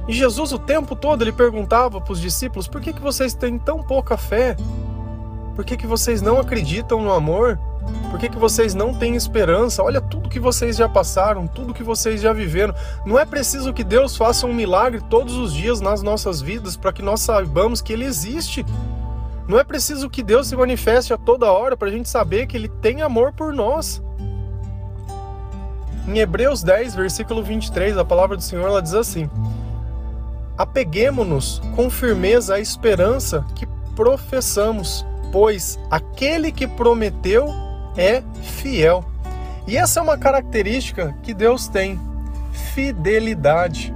E 0.06 0.12
Jesus 0.12 0.52
o 0.52 0.58
tempo 0.58 0.94
todo 0.94 1.22
ele 1.22 1.32
perguntava 1.32 2.00
para 2.00 2.12
os 2.12 2.20
discípulos: 2.20 2.68
por 2.68 2.80
que, 2.80 2.92
que 2.92 3.00
vocês 3.00 3.34
têm 3.34 3.58
tão 3.58 3.82
pouca 3.82 4.16
fé? 4.16 4.56
Por 5.54 5.64
que, 5.64 5.76
que 5.76 5.86
vocês 5.86 6.20
não 6.20 6.38
acreditam 6.38 7.00
no 7.00 7.12
amor? 7.12 7.58
Por 8.10 8.18
que, 8.18 8.28
que 8.28 8.38
vocês 8.38 8.74
não 8.74 8.94
têm 8.94 9.14
esperança? 9.14 9.82
Olha 9.82 10.00
tudo 10.00 10.28
que 10.28 10.40
vocês 10.40 10.76
já 10.76 10.88
passaram, 10.88 11.46
tudo 11.46 11.74
que 11.74 11.82
vocês 11.82 12.20
já 12.20 12.32
viveram. 12.32 12.74
Não 13.04 13.18
é 13.18 13.24
preciso 13.24 13.72
que 13.72 13.84
Deus 13.84 14.16
faça 14.16 14.46
um 14.46 14.54
milagre 14.54 15.00
todos 15.08 15.34
os 15.36 15.52
dias 15.52 15.80
nas 15.80 16.02
nossas 16.02 16.40
vidas 16.40 16.76
para 16.76 16.92
que 16.92 17.02
nós 17.02 17.20
saibamos 17.20 17.80
que 17.80 17.92
Ele 17.92 18.04
existe. 18.04 18.64
Não 19.46 19.58
é 19.58 19.64
preciso 19.64 20.08
que 20.08 20.22
Deus 20.22 20.48
se 20.48 20.56
manifeste 20.56 21.12
a 21.12 21.18
toda 21.18 21.52
hora 21.52 21.76
para 21.76 21.88
a 21.88 21.90
gente 21.90 22.08
saber 22.08 22.46
que 22.46 22.56
Ele 22.56 22.68
tem 22.68 23.02
amor 23.02 23.32
por 23.32 23.52
nós. 23.52 24.02
Em 26.08 26.18
Hebreus 26.18 26.62
10, 26.62 26.94
versículo 26.94 27.42
23, 27.42 27.96
a 27.96 28.04
palavra 28.04 28.36
do 28.36 28.42
Senhor 28.42 28.66
ela 28.66 28.82
diz 28.82 28.94
assim: 28.94 29.28
Apeguemo-nos 30.56 31.60
com 31.74 31.90
firmeza 31.90 32.54
à 32.54 32.60
esperança 32.60 33.44
que 33.54 33.66
professamos, 33.96 35.04
pois 35.32 35.78
aquele 35.90 36.52
que 36.52 36.66
prometeu 36.66 37.48
é 37.96 38.22
fiel. 38.42 39.04
E 39.66 39.76
essa 39.76 39.98
é 39.98 40.02
uma 40.02 40.18
característica 40.18 41.14
que 41.22 41.34
Deus 41.34 41.66
tem: 41.66 41.98
fidelidade. 42.52 43.92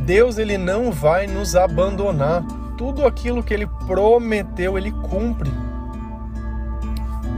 Deus 0.00 0.36
ele 0.36 0.58
não 0.58 0.90
vai 0.90 1.28
nos 1.28 1.54
abandonar 1.54 2.42
tudo 2.76 3.06
aquilo 3.06 3.42
que 3.42 3.54
ele 3.54 3.68
prometeu, 3.86 4.76
ele 4.76 4.90
cumpre. 4.90 5.50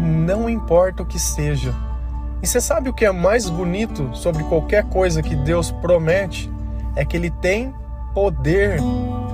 Não 0.00 0.48
importa 0.48 1.02
o 1.02 1.06
que 1.06 1.18
seja. 1.18 1.74
E 2.42 2.46
você 2.46 2.60
sabe 2.60 2.88
o 2.88 2.94
que 2.94 3.04
é 3.04 3.12
mais 3.12 3.50
bonito 3.50 4.08
sobre 4.14 4.42
qualquer 4.44 4.84
coisa 4.84 5.22
que 5.22 5.34
Deus 5.34 5.70
promete? 5.70 6.50
É 6.96 7.04
que 7.04 7.16
ele 7.16 7.30
tem 7.30 7.74
poder 8.14 8.80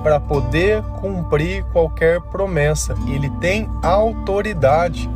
para 0.02 0.18
poder 0.18 0.82
cumprir 1.00 1.62
qualquer 1.64 2.20
promessa. 2.22 2.96
Ele 3.06 3.28
tem 3.38 3.68
autoridade. 3.82 5.08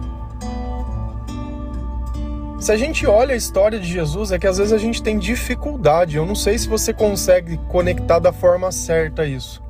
Se 2.60 2.70
a 2.70 2.76
gente 2.76 3.06
olha 3.06 3.34
a 3.34 3.36
história 3.36 3.78
de 3.80 3.86
Jesus, 3.86 4.30
é 4.30 4.38
que 4.38 4.46
às 4.46 4.58
vezes 4.58 4.72
a 4.72 4.78
gente 4.78 5.02
tem 5.02 5.18
dificuldade. 5.18 6.16
Eu 6.16 6.24
não 6.24 6.34
sei 6.34 6.56
se 6.58 6.68
você 6.68 6.92
consegue 6.92 7.58
conectar 7.68 8.18
da 8.18 8.32
forma 8.32 8.70
certa 8.70 9.26
isso. 9.26 9.62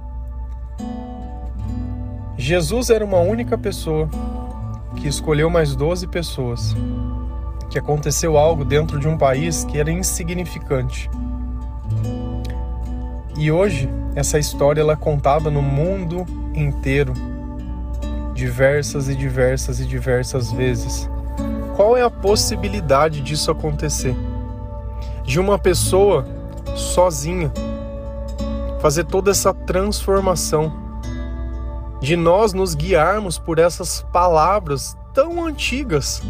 Jesus 2.36 2.90
era 2.90 3.04
uma 3.04 3.18
única 3.18 3.56
pessoa 3.56 4.08
que 4.96 5.08
escolheu 5.08 5.48
mais 5.48 5.74
12 5.74 6.06
pessoas. 6.08 6.74
Que 7.70 7.78
aconteceu 7.78 8.36
algo 8.36 8.64
dentro 8.64 9.00
de 9.00 9.08
um 9.08 9.16
país 9.16 9.64
que 9.64 9.78
era 9.78 9.90
insignificante. 9.90 11.10
E 13.36 13.50
hoje 13.50 13.88
essa 14.14 14.38
história 14.38 14.80
ela 14.80 14.92
é 14.92 14.96
contada 14.96 15.50
no 15.50 15.60
mundo 15.60 16.24
inteiro, 16.54 17.12
diversas 18.32 19.08
e 19.08 19.14
diversas 19.14 19.80
e 19.80 19.86
diversas 19.86 20.52
vezes. 20.52 21.10
Qual 21.74 21.96
é 21.96 22.02
a 22.02 22.10
possibilidade 22.10 23.20
disso 23.20 23.50
acontecer? 23.50 24.14
De 25.24 25.40
uma 25.40 25.58
pessoa 25.58 26.24
sozinha 26.76 27.52
fazer 28.80 29.04
toda 29.04 29.30
essa 29.30 29.52
transformação 29.52 30.72
de 32.00 32.16
nós 32.16 32.52
nos 32.52 32.74
guiarmos 32.74 33.38
por 33.38 33.58
essas 33.58 34.02
palavras 34.12 34.96
tão 35.14 35.44
antigas. 35.44 36.22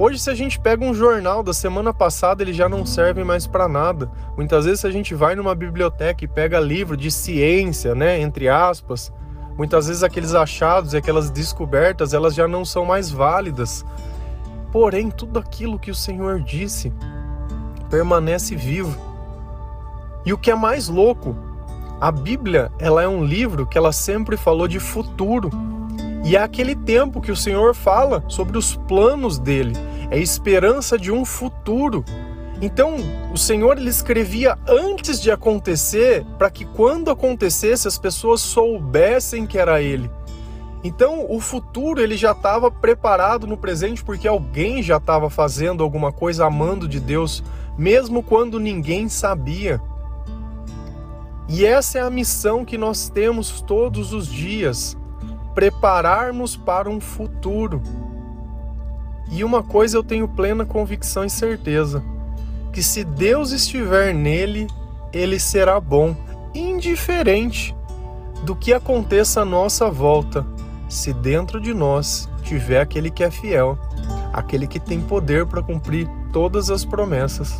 Hoje, 0.00 0.20
se 0.20 0.30
a 0.30 0.34
gente 0.34 0.60
pega 0.60 0.84
um 0.84 0.94
jornal 0.94 1.42
da 1.42 1.52
semana 1.52 1.92
passada, 1.92 2.40
ele 2.40 2.52
já 2.52 2.68
não 2.68 2.86
serve 2.86 3.24
mais 3.24 3.48
para 3.48 3.66
nada. 3.66 4.08
Muitas 4.36 4.64
vezes, 4.64 4.82
se 4.82 4.86
a 4.86 4.92
gente 4.92 5.12
vai 5.12 5.34
numa 5.34 5.56
biblioteca 5.56 6.24
e 6.24 6.28
pega 6.28 6.60
livro 6.60 6.96
de 6.96 7.10
ciência, 7.10 7.96
né, 7.96 8.20
entre 8.20 8.48
aspas, 8.48 9.12
muitas 9.56 9.88
vezes 9.88 10.04
aqueles 10.04 10.36
achados 10.36 10.92
e 10.92 10.96
aquelas 10.96 11.32
descobertas, 11.32 12.14
elas 12.14 12.32
já 12.32 12.46
não 12.46 12.64
são 12.64 12.84
mais 12.84 13.10
válidas. 13.10 13.84
Porém, 14.70 15.10
tudo 15.10 15.40
aquilo 15.40 15.80
que 15.80 15.90
o 15.90 15.96
Senhor 15.96 16.40
disse 16.42 16.92
permanece 17.90 18.54
vivo. 18.54 18.96
E 20.24 20.32
o 20.32 20.38
que 20.38 20.52
é 20.52 20.54
mais 20.54 20.88
louco 20.88 21.36
a 22.00 22.12
Bíblia, 22.12 22.70
ela 22.78 23.02
é 23.02 23.08
um 23.08 23.24
livro 23.24 23.66
que 23.66 23.76
ela 23.76 23.90
sempre 23.90 24.36
falou 24.36 24.68
de 24.68 24.78
futuro. 24.78 25.50
E 26.24 26.36
é 26.36 26.42
aquele 26.42 26.76
tempo 26.76 27.20
que 27.20 27.32
o 27.32 27.36
Senhor 27.36 27.74
fala 27.74 28.22
sobre 28.28 28.58
os 28.58 28.76
planos 28.76 29.38
dele, 29.38 29.72
é 30.10 30.16
a 30.16 30.20
esperança 30.20 30.98
de 30.98 31.12
um 31.12 31.24
futuro. 31.24 32.04
Então, 32.60 32.96
o 33.32 33.38
Senhor 33.38 33.78
ele 33.78 33.88
escrevia 33.88 34.58
antes 34.66 35.20
de 35.20 35.30
acontecer, 35.30 36.24
para 36.36 36.50
que 36.50 36.64
quando 36.64 37.10
acontecesse 37.10 37.86
as 37.86 37.98
pessoas 37.98 38.40
soubessem 38.40 39.46
que 39.46 39.58
era 39.58 39.80
ele. 39.80 40.10
Então, 40.82 41.26
o 41.28 41.40
futuro 41.40 42.00
ele 42.00 42.16
já 42.16 42.32
estava 42.32 42.70
preparado 42.70 43.46
no 43.46 43.56
presente 43.56 44.02
porque 44.02 44.26
alguém 44.26 44.82
já 44.82 44.96
estava 44.96 45.28
fazendo 45.28 45.82
alguma 45.82 46.12
coisa 46.12 46.46
amando 46.46 46.88
de 46.88 47.00
Deus, 47.00 47.42
mesmo 47.76 48.22
quando 48.22 48.58
ninguém 48.58 49.08
sabia. 49.08 49.80
E 51.48 51.64
essa 51.64 51.98
é 51.98 52.02
a 52.02 52.10
missão 52.10 52.64
que 52.64 52.76
nós 52.76 53.08
temos 53.08 53.60
todos 53.60 54.12
os 54.12 54.26
dias: 54.28 54.96
prepararmos 55.54 56.56
para 56.56 56.88
um 56.88 57.00
futuro. 57.00 57.82
E 59.30 59.44
uma 59.44 59.62
coisa 59.62 59.96
eu 59.96 60.02
tenho 60.02 60.28
plena 60.28 60.64
convicção 60.64 61.24
e 61.24 61.30
certeza: 61.30 62.02
que 62.72 62.82
se 62.82 63.04
Deus 63.04 63.50
estiver 63.52 64.14
nele, 64.14 64.66
ele 65.12 65.38
será 65.38 65.80
bom, 65.80 66.16
indiferente 66.54 67.74
do 68.44 68.54
que 68.54 68.72
aconteça 68.72 69.42
à 69.42 69.44
nossa 69.44 69.90
volta, 69.90 70.46
se 70.88 71.12
dentro 71.12 71.60
de 71.60 71.74
nós 71.74 72.28
tiver 72.42 72.80
aquele 72.80 73.10
que 73.10 73.24
é 73.24 73.30
fiel, 73.30 73.78
aquele 74.32 74.66
que 74.66 74.80
tem 74.80 75.00
poder 75.00 75.46
para 75.46 75.62
cumprir 75.62 76.08
todas 76.32 76.70
as 76.70 76.84
promessas. 76.84 77.58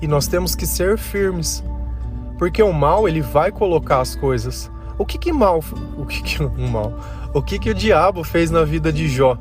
E 0.00 0.06
nós 0.06 0.26
temos 0.26 0.54
que 0.54 0.66
ser 0.66 0.98
firmes 0.98 1.64
porque 2.38 2.62
o 2.62 2.72
mal, 2.72 3.08
ele 3.08 3.20
vai 3.20 3.50
colocar 3.50 4.00
as 4.00 4.14
coisas. 4.14 4.70
O 4.98 5.04
que 5.04 5.18
que 5.18 5.32
mal, 5.32 5.62
o 5.96 6.06
que 6.06 6.22
que 6.22 6.42
o 6.44 6.68
mal? 6.68 6.92
O 7.34 7.42
que 7.42 7.58
que 7.58 7.70
o 7.70 7.74
diabo 7.74 8.22
fez 8.24 8.50
na 8.50 8.64
vida 8.64 8.92
de 8.92 9.08
Jó? 9.08 9.38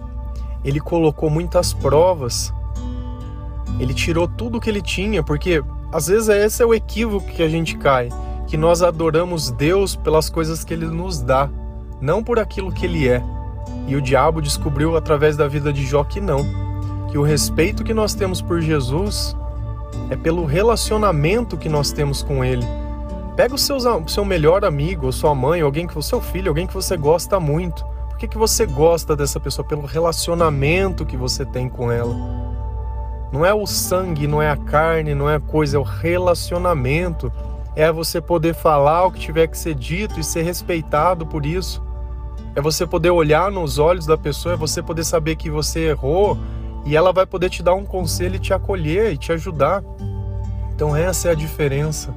Ele 0.65 0.81
colocou 0.81 1.29
muitas 1.29 1.73
provas. 1.73 2.53
Ele 3.79 3.93
tirou 3.93 4.27
tudo 4.27 4.59
que 4.59 4.69
ele 4.69 4.81
tinha, 4.81 5.23
porque 5.23 5.63
às 5.93 6.07
vezes 6.07 6.27
esse 6.27 6.61
é 6.61 6.65
o 6.65 6.73
equívoco 6.73 7.27
que 7.27 7.41
a 7.41 7.47
gente 7.47 7.77
cai, 7.77 8.09
que 8.47 8.57
nós 8.57 8.81
adoramos 8.81 9.51
Deus 9.51 9.95
pelas 9.95 10.29
coisas 10.29 10.63
que 10.63 10.73
ele 10.73 10.87
nos 10.87 11.21
dá, 11.21 11.49
não 12.01 12.21
por 12.21 12.39
aquilo 12.39 12.71
que 12.71 12.85
ele 12.85 13.07
é. 13.07 13.23
E 13.87 13.95
o 13.95 14.01
diabo 14.01 14.41
descobriu 14.41 14.97
através 14.97 15.37
da 15.37 15.47
vida 15.47 15.71
de 15.71 15.85
Jó 15.85 16.03
que 16.03 16.19
não, 16.19 16.45
que 17.09 17.17
o 17.17 17.23
respeito 17.23 17.83
que 17.83 17.93
nós 17.93 18.13
temos 18.13 18.41
por 18.41 18.59
Jesus 18.59 19.35
é 20.09 20.15
pelo 20.15 20.45
relacionamento 20.45 21.57
que 21.57 21.69
nós 21.69 21.91
temos 21.91 22.21
com 22.21 22.43
ele 22.43 22.65
Pega 23.35 23.53
o 23.53 23.57
seu, 23.57 23.77
seu 24.07 24.23
melhor 24.23 24.63
amigo, 24.63 25.07
ou 25.07 25.11
sua 25.11 25.35
mãe, 25.35 25.59
alguém 25.59 25.85
que 25.85 26.01
seu 26.01 26.21
filho, 26.21 26.49
alguém 26.49 26.65
que 26.65 26.73
você 26.73 26.95
gosta 26.95 27.37
muito. 27.37 27.85
Que, 28.25 28.29
que 28.29 28.37
você 28.39 28.65
gosta 28.65 29.15
dessa 29.15 29.39
pessoa? 29.39 29.67
Pelo 29.67 29.85
relacionamento 29.85 31.05
que 31.05 31.15
você 31.15 31.45
tem 31.45 31.69
com 31.69 31.91
ela. 31.91 32.15
Não 33.31 33.45
é 33.45 33.53
o 33.53 33.67
sangue, 33.67 34.25
não 34.25 34.41
é 34.41 34.49
a 34.49 34.57
carne, 34.57 35.13
não 35.13 35.29
é 35.29 35.35
a 35.35 35.39
coisa, 35.39 35.77
é 35.77 35.79
o 35.79 35.83
relacionamento. 35.83 37.31
É 37.75 37.91
você 37.91 38.19
poder 38.19 38.55
falar 38.55 39.05
o 39.05 39.11
que 39.11 39.19
tiver 39.19 39.45
que 39.45 39.55
ser 39.55 39.75
dito 39.75 40.19
e 40.19 40.23
ser 40.23 40.41
respeitado 40.41 41.23
por 41.23 41.45
isso. 41.45 41.83
É 42.55 42.61
você 42.61 42.87
poder 42.87 43.11
olhar 43.11 43.51
nos 43.51 43.77
olhos 43.77 44.07
da 44.07 44.17
pessoa, 44.17 44.55
é 44.55 44.57
você 44.57 44.81
poder 44.81 45.03
saber 45.03 45.35
que 45.35 45.51
você 45.51 45.89
errou 45.89 46.35
e 46.83 46.95
ela 46.95 47.13
vai 47.13 47.27
poder 47.27 47.51
te 47.51 47.61
dar 47.61 47.75
um 47.75 47.85
conselho 47.85 48.37
e 48.37 48.39
te 48.39 48.55
acolher 48.55 49.13
e 49.13 49.17
te 49.17 49.31
ajudar. 49.33 49.83
Então 50.73 50.95
essa 50.95 51.27
é 51.27 51.31
a 51.31 51.35
diferença. 51.35 52.11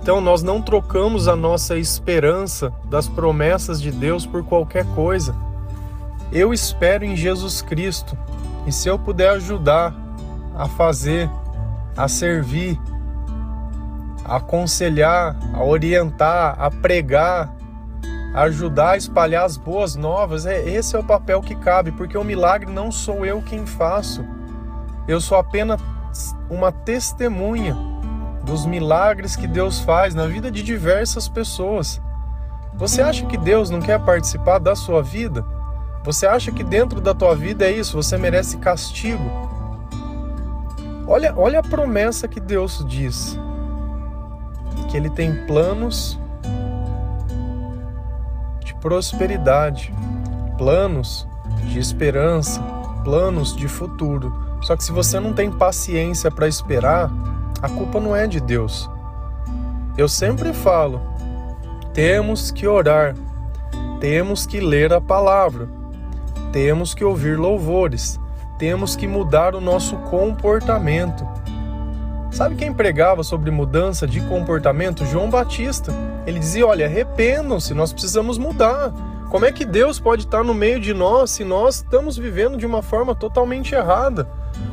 Então 0.00 0.20
nós 0.20 0.42
não 0.42 0.62
trocamos 0.62 1.26
a 1.26 1.34
nossa 1.34 1.76
esperança 1.76 2.72
das 2.84 3.08
promessas 3.08 3.82
de 3.82 3.90
Deus 3.90 4.24
por 4.24 4.44
qualquer 4.44 4.86
coisa. 4.94 5.34
Eu 6.30 6.54
espero 6.54 7.04
em 7.04 7.16
Jesus 7.16 7.60
Cristo 7.60 8.16
e 8.64 8.72
se 8.72 8.88
eu 8.88 8.98
puder 8.98 9.30
ajudar 9.30 9.94
a 10.54 10.68
fazer, 10.68 11.28
a 11.96 12.06
servir, 12.06 12.80
a 14.24 14.36
aconselhar, 14.36 15.36
a 15.52 15.64
orientar, 15.64 16.54
a 16.58 16.70
pregar, 16.70 17.52
a 18.34 18.42
ajudar 18.42 18.90
a 18.90 18.96
espalhar 18.96 19.44
as 19.44 19.56
boas 19.56 19.96
novas, 19.96 20.46
é 20.46 20.62
esse 20.68 20.94
é 20.94 20.98
o 20.98 21.04
papel 21.04 21.40
que 21.40 21.56
cabe, 21.56 21.90
porque 21.90 22.16
o 22.16 22.24
milagre 22.24 22.70
não 22.70 22.92
sou 22.92 23.26
eu 23.26 23.42
quem 23.42 23.66
faço. 23.66 24.24
Eu 25.08 25.20
sou 25.20 25.36
apenas 25.36 25.80
uma 26.48 26.70
testemunha 26.70 27.76
dos 28.48 28.64
milagres 28.64 29.36
que 29.36 29.46
Deus 29.46 29.78
faz 29.80 30.14
na 30.14 30.26
vida 30.26 30.50
de 30.50 30.62
diversas 30.62 31.28
pessoas. 31.28 32.00
Você 32.74 33.02
acha 33.02 33.26
que 33.26 33.36
Deus 33.36 33.68
não 33.68 33.80
quer 33.80 34.00
participar 34.00 34.58
da 34.58 34.74
sua 34.74 35.02
vida? 35.02 35.44
Você 36.02 36.26
acha 36.26 36.50
que 36.50 36.64
dentro 36.64 37.00
da 37.00 37.12
tua 37.12 37.36
vida 37.36 37.66
é 37.66 37.72
isso? 37.72 37.96
Você 37.96 38.16
merece 38.16 38.56
castigo? 38.56 39.30
Olha, 41.06 41.34
olha 41.36 41.60
a 41.60 41.62
promessa 41.62 42.26
que 42.26 42.40
Deus 42.40 42.84
diz: 42.88 43.38
que 44.88 44.96
Ele 44.96 45.10
tem 45.10 45.46
planos 45.46 46.18
de 48.64 48.74
prosperidade, 48.76 49.92
planos 50.56 51.28
de 51.64 51.78
esperança, 51.78 52.62
planos 53.04 53.54
de 53.54 53.68
futuro. 53.68 54.32
Só 54.62 54.76
que 54.76 54.84
se 54.84 54.92
você 54.92 55.20
não 55.20 55.32
tem 55.32 55.50
paciência 55.50 56.30
para 56.30 56.48
esperar, 56.48 57.10
a 57.60 57.68
culpa 57.68 58.00
não 58.00 58.14
é 58.14 58.26
de 58.26 58.40
Deus. 58.40 58.88
Eu 59.96 60.08
sempre 60.08 60.52
falo: 60.52 61.00
temos 61.92 62.50
que 62.50 62.66
orar, 62.66 63.14
temos 64.00 64.46
que 64.46 64.60
ler 64.60 64.92
a 64.92 65.00
palavra, 65.00 65.68
temos 66.52 66.94
que 66.94 67.04
ouvir 67.04 67.38
louvores, 67.38 68.18
temos 68.58 68.94
que 68.94 69.06
mudar 69.06 69.54
o 69.54 69.60
nosso 69.60 69.96
comportamento. 69.96 71.26
Sabe 72.30 72.54
quem 72.54 72.72
pregava 72.72 73.24
sobre 73.24 73.50
mudança 73.50 74.06
de 74.06 74.20
comportamento? 74.20 75.04
João 75.06 75.30
Batista. 75.30 75.92
Ele 76.26 76.38
dizia: 76.38 76.66
Olha, 76.66 76.86
arrependam-se, 76.86 77.74
nós 77.74 77.92
precisamos 77.92 78.38
mudar. 78.38 78.92
Como 79.30 79.44
é 79.44 79.52
que 79.52 79.64
Deus 79.64 80.00
pode 80.00 80.24
estar 80.24 80.42
no 80.42 80.54
meio 80.54 80.80
de 80.80 80.94
nós 80.94 81.30
se 81.30 81.44
nós 81.44 81.76
estamos 81.76 82.16
vivendo 82.16 82.56
de 82.56 82.64
uma 82.64 82.80
forma 82.80 83.14
totalmente 83.14 83.74
errada? 83.74 84.28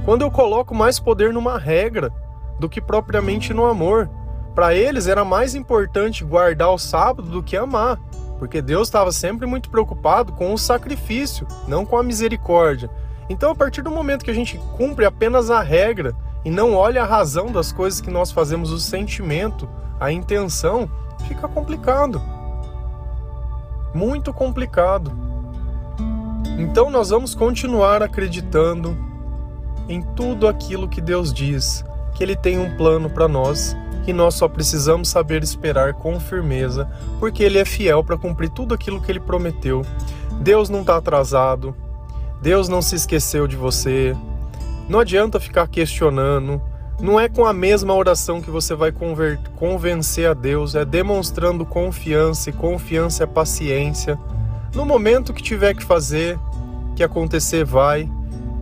Quando 0.06 0.22
eu 0.22 0.32
coloco 0.32 0.74
mais 0.74 1.00
poder 1.00 1.34
numa 1.34 1.58
regra, 1.58 2.12
do 2.60 2.70
que 2.70 2.82
propriamente 2.82 3.54
no 3.54 3.66
amor. 3.66 4.10
Para 4.54 4.74
eles 4.74 5.08
era 5.08 5.26
mais 5.26 5.56
importante 5.56 6.24
guardar 6.24 6.70
o 6.70 6.78
sábado 6.78 7.30
do 7.30 7.44
que 7.44 7.58
amar, 7.58 8.00
porque 8.40 8.62
Deus 8.62 8.88
estava 8.88 9.12
sempre 9.12 9.46
muito 9.46 9.70
preocupado 9.70 10.32
com 10.34 10.54
o 10.54 10.58
sacrifício, 10.58 11.46
não 11.68 11.86
com 11.86 11.98
a 11.98 12.04
misericórdia. 12.04 12.90
Então, 13.30 13.52
a 13.52 13.56
partir 13.56 13.82
do 13.82 13.92
momento 13.92 14.24
que 14.24 14.32
a 14.32 14.36
gente 14.36 14.60
cumpre 14.78 15.06
apenas 15.06 15.50
a 15.50 15.62
regra 15.62 16.16
e 16.44 16.52
não 16.52 16.76
olha 16.76 17.02
a 17.02 17.08
razão 17.08 17.52
das 17.52 17.72
coisas 17.72 18.00
que 18.00 18.12
nós 18.12 18.32
fazemos, 18.32 18.72
o 18.72 18.80
sentimento, 18.80 19.68
a 20.00 20.12
intenção, 20.12 20.90
fica 21.28 21.48
complicado. 21.48 22.22
Muito 23.94 24.32
complicado. 24.32 25.12
Então, 26.60 26.90
nós 26.92 27.10
vamos 27.10 27.34
continuar 27.34 28.04
acreditando 28.04 28.96
em 29.90 30.02
tudo 30.02 30.48
aquilo 30.48 30.88
que 30.88 31.02
Deus 31.02 31.34
diz, 31.34 31.84
que 32.16 32.24
Ele 32.24 32.36
tem 32.36 32.58
um 32.58 32.76
plano 32.76 33.10
para 33.10 33.28
nós 33.28 33.78
e 34.08 34.14
nós 34.14 34.36
só 34.36 34.48
precisamos 34.48 35.10
saber 35.10 35.44
esperar 35.44 35.94
com 35.94 36.20
firmeza, 36.20 36.90
porque 37.20 37.44
Ele 37.44 37.60
é 37.60 37.66
fiel 37.66 38.04
para 38.04 38.18
cumprir 38.18 38.50
tudo 38.50 38.74
aquilo 38.74 39.02
que 39.02 39.12
Ele 39.12 39.20
prometeu. 39.20 39.84
Deus 40.40 40.70
não 40.70 40.82
está 40.82 40.98
atrasado, 40.98 41.76
Deus 42.42 42.70
não 42.70 42.82
se 42.82 42.96
esqueceu 42.96 43.48
de 43.48 43.56
você. 43.56 44.16
Não 44.88 45.00
adianta 45.00 45.40
ficar 45.40 45.68
questionando. 45.68 46.62
Não 47.00 47.20
é 47.20 47.28
com 47.28 47.46
a 47.46 47.52
mesma 47.52 47.94
oração 47.94 48.42
que 48.42 48.50
você 48.50 48.74
vai 48.74 48.94
convencer 49.56 50.30
a 50.30 50.34
Deus, 50.34 50.76
é 50.76 50.86
demonstrando 50.86 51.66
confiança, 51.66 52.50
e 52.50 52.54
confiança 52.54 53.24
é 53.24 53.28
paciência. 53.28 54.18
No 54.74 54.86
momento 54.86 55.34
que 55.34 55.44
tiver 55.44 55.74
que 55.74 55.84
fazer, 55.84 56.40
que 56.96 57.04
acontecer, 57.04 57.66
vai. 57.66 58.10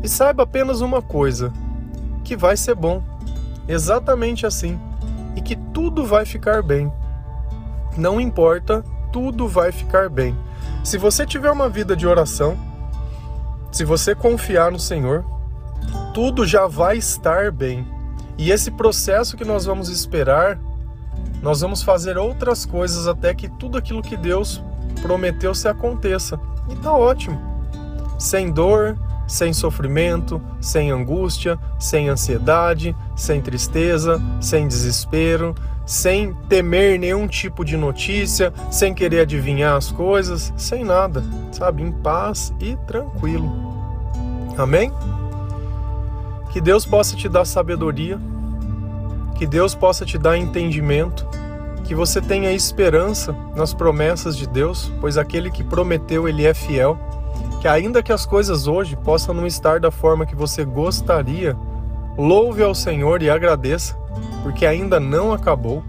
E 0.02 0.08
saiba 0.08 0.44
apenas 0.44 0.82
uma 0.82 1.02
coisa: 1.02 1.54
que 2.24 2.36
vai 2.36 2.58
ser 2.58 2.74
bom 2.74 3.04
exatamente 3.67 4.45
assim 4.45 4.80
e 5.36 5.41
que 5.41 5.56
tudo 5.56 6.06
vai 6.06 6.26
ficar 6.26 6.62
bem. 6.62 6.91
Não 7.97 8.19
importa, 8.19 8.84
tudo 9.12 9.47
vai 9.47 9.71
ficar 9.71 10.10
bem. 10.10 10.36
Se 10.84 10.97
você 10.97 11.26
tiver 11.26 11.52
uma 11.52 11.69
vida 11.69 11.95
de 11.95 12.08
oração, 12.08 12.58
se 13.71 13.84
você 13.84 14.13
confiar 14.13 14.71
no 14.71 14.80
Senhor, 14.80 15.23
tudo 16.13 16.45
já 16.45 16.67
vai 16.67 16.97
estar 16.97 17.52
bem. 17.52 17.88
E 18.38 18.52
esse 18.52 18.71
processo 18.71 19.38
que 19.38 19.45
nós 19.45 19.65
vamos 19.65 19.89
esperar, 19.89 20.60
nós 21.41 21.62
vamos 21.62 21.84
fazer 21.84 22.17
outras 22.17 22.65
coisas 22.65 23.08
até 23.08 23.34
que 23.34 23.47
tudo 23.47 23.78
aquilo 23.78 24.02
que 24.02 24.17
Deus 24.17 24.62
prometeu 25.02 25.54
se 25.54 25.67
aconteça. 25.67 26.39
E 26.69 26.76
tá 26.76 26.91
ótimo. 26.91 27.39
Sem 28.17 28.52
dor, 28.52 28.97
sem 29.27 29.53
sofrimento, 29.53 30.41
sem 30.59 30.91
angústia, 30.91 31.57
sem 31.79 32.09
ansiedade, 32.09 32.95
sem 33.15 33.41
tristeza, 33.41 34.21
sem 34.39 34.67
desespero, 34.67 35.55
sem 35.86 36.33
temer 36.47 36.99
nenhum 36.99 37.27
tipo 37.27 37.65
de 37.65 37.75
notícia, 37.75 38.53
sem 38.71 38.93
querer 38.93 39.21
adivinhar 39.21 39.75
as 39.75 39.91
coisas, 39.91 40.53
sem 40.55 40.83
nada, 40.83 41.23
sabe? 41.51 41.83
Em 41.83 41.91
paz 41.91 42.53
e 42.59 42.75
tranquilo. 42.88 43.51
Amém? 44.57 44.91
Que 46.51 46.62
Deus 46.62 46.86
possa 46.86 47.15
te 47.15 47.27
dar 47.27 47.45
sabedoria, 47.45 48.19
que 49.36 49.47
Deus 49.47 49.73
possa 49.73 50.05
te 50.05 50.17
dar 50.17 50.38
entendimento, 50.38 51.27
que 51.83 51.95
você 51.95 52.21
tenha 52.21 52.51
esperança 52.51 53.36
nas 53.55 53.73
promessas 53.73 54.38
de 54.38 54.47
Deus, 54.47 54.91
pois 55.01 55.17
aquele 55.17 55.51
que 55.51 55.63
prometeu, 55.63 56.27
ele 56.27 56.45
é 56.45 56.53
fiel. 56.53 56.97
Que 57.63 57.67
ainda 57.69 58.04
que 58.04 58.12
as 58.12 58.26
coisas 58.26 58.67
hoje 58.67 58.93
possam 58.93 59.34
não 59.34 59.47
estar 59.47 59.80
da 59.80 59.89
forma 59.89 60.26
que 60.26 60.36
você 60.36 60.65
gostaria, 60.65 61.56
louve 62.17 62.62
ao 62.62 62.76
Senhor 62.76 63.23
e 63.23 63.30
agradeça, 63.30 63.95
porque 64.43 64.65
ainda 64.65 64.99
não 64.99 65.32
acabou. 65.32 65.82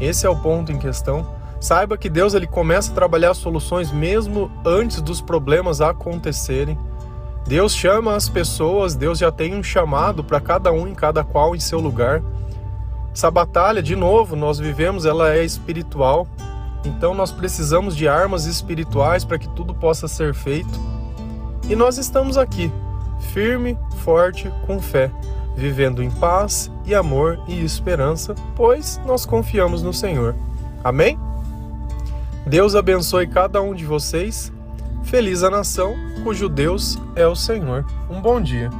Esse 0.00 0.26
é 0.26 0.28
o 0.28 0.34
ponto 0.34 0.72
em 0.72 0.80
questão. 0.80 1.24
Saiba 1.60 1.96
que 1.96 2.10
Deus 2.10 2.34
ele 2.34 2.48
começa 2.48 2.90
a 2.90 2.94
trabalhar 2.96 3.34
soluções 3.34 3.92
mesmo 3.92 4.50
antes 4.66 5.00
dos 5.00 5.20
problemas 5.20 5.80
acontecerem. 5.80 6.76
Deus 7.46 7.72
chama 7.72 8.16
as 8.16 8.28
pessoas, 8.28 8.96
Deus 8.96 9.20
já 9.20 9.30
tem 9.30 9.54
um 9.54 9.62
chamado 9.62 10.24
para 10.24 10.40
cada 10.40 10.72
um 10.72 10.88
em 10.88 10.94
cada 10.96 11.22
qual 11.22 11.54
em 11.54 11.60
seu 11.60 11.78
lugar. 11.78 12.20
Essa 13.14 13.30
batalha, 13.30 13.80
de 13.80 13.94
novo, 13.94 14.34
nós 14.34 14.58
vivemos, 14.58 15.06
ela 15.06 15.32
é 15.32 15.44
espiritual. 15.44 16.26
Então 16.84 17.14
nós 17.14 17.30
precisamos 17.30 17.96
de 17.96 18.08
armas 18.08 18.46
espirituais 18.46 19.24
para 19.24 19.38
que 19.38 19.48
tudo 19.50 19.74
possa 19.74 20.08
ser 20.08 20.34
feito. 20.34 20.80
E 21.68 21.76
nós 21.76 21.98
estamos 21.98 22.36
aqui, 22.36 22.72
firme, 23.32 23.78
forte, 23.98 24.50
com 24.66 24.80
fé, 24.80 25.10
vivendo 25.56 26.02
em 26.02 26.10
paz 26.10 26.70
e 26.84 26.94
amor 26.94 27.38
e 27.46 27.62
esperança, 27.62 28.34
pois 28.56 29.00
nós 29.04 29.24
confiamos 29.24 29.82
no 29.82 29.92
Senhor. 29.92 30.34
Amém? 30.82 31.18
Deus 32.46 32.74
abençoe 32.74 33.26
cada 33.26 33.60
um 33.60 33.74
de 33.74 33.84
vocês. 33.84 34.52
Feliz 35.04 35.42
a 35.42 35.50
nação 35.50 35.94
cujo 36.22 36.48
Deus 36.48 36.98
é 37.14 37.26
o 37.26 37.36
Senhor. 37.36 37.84
Um 38.10 38.20
bom 38.20 38.40
dia. 38.40 38.70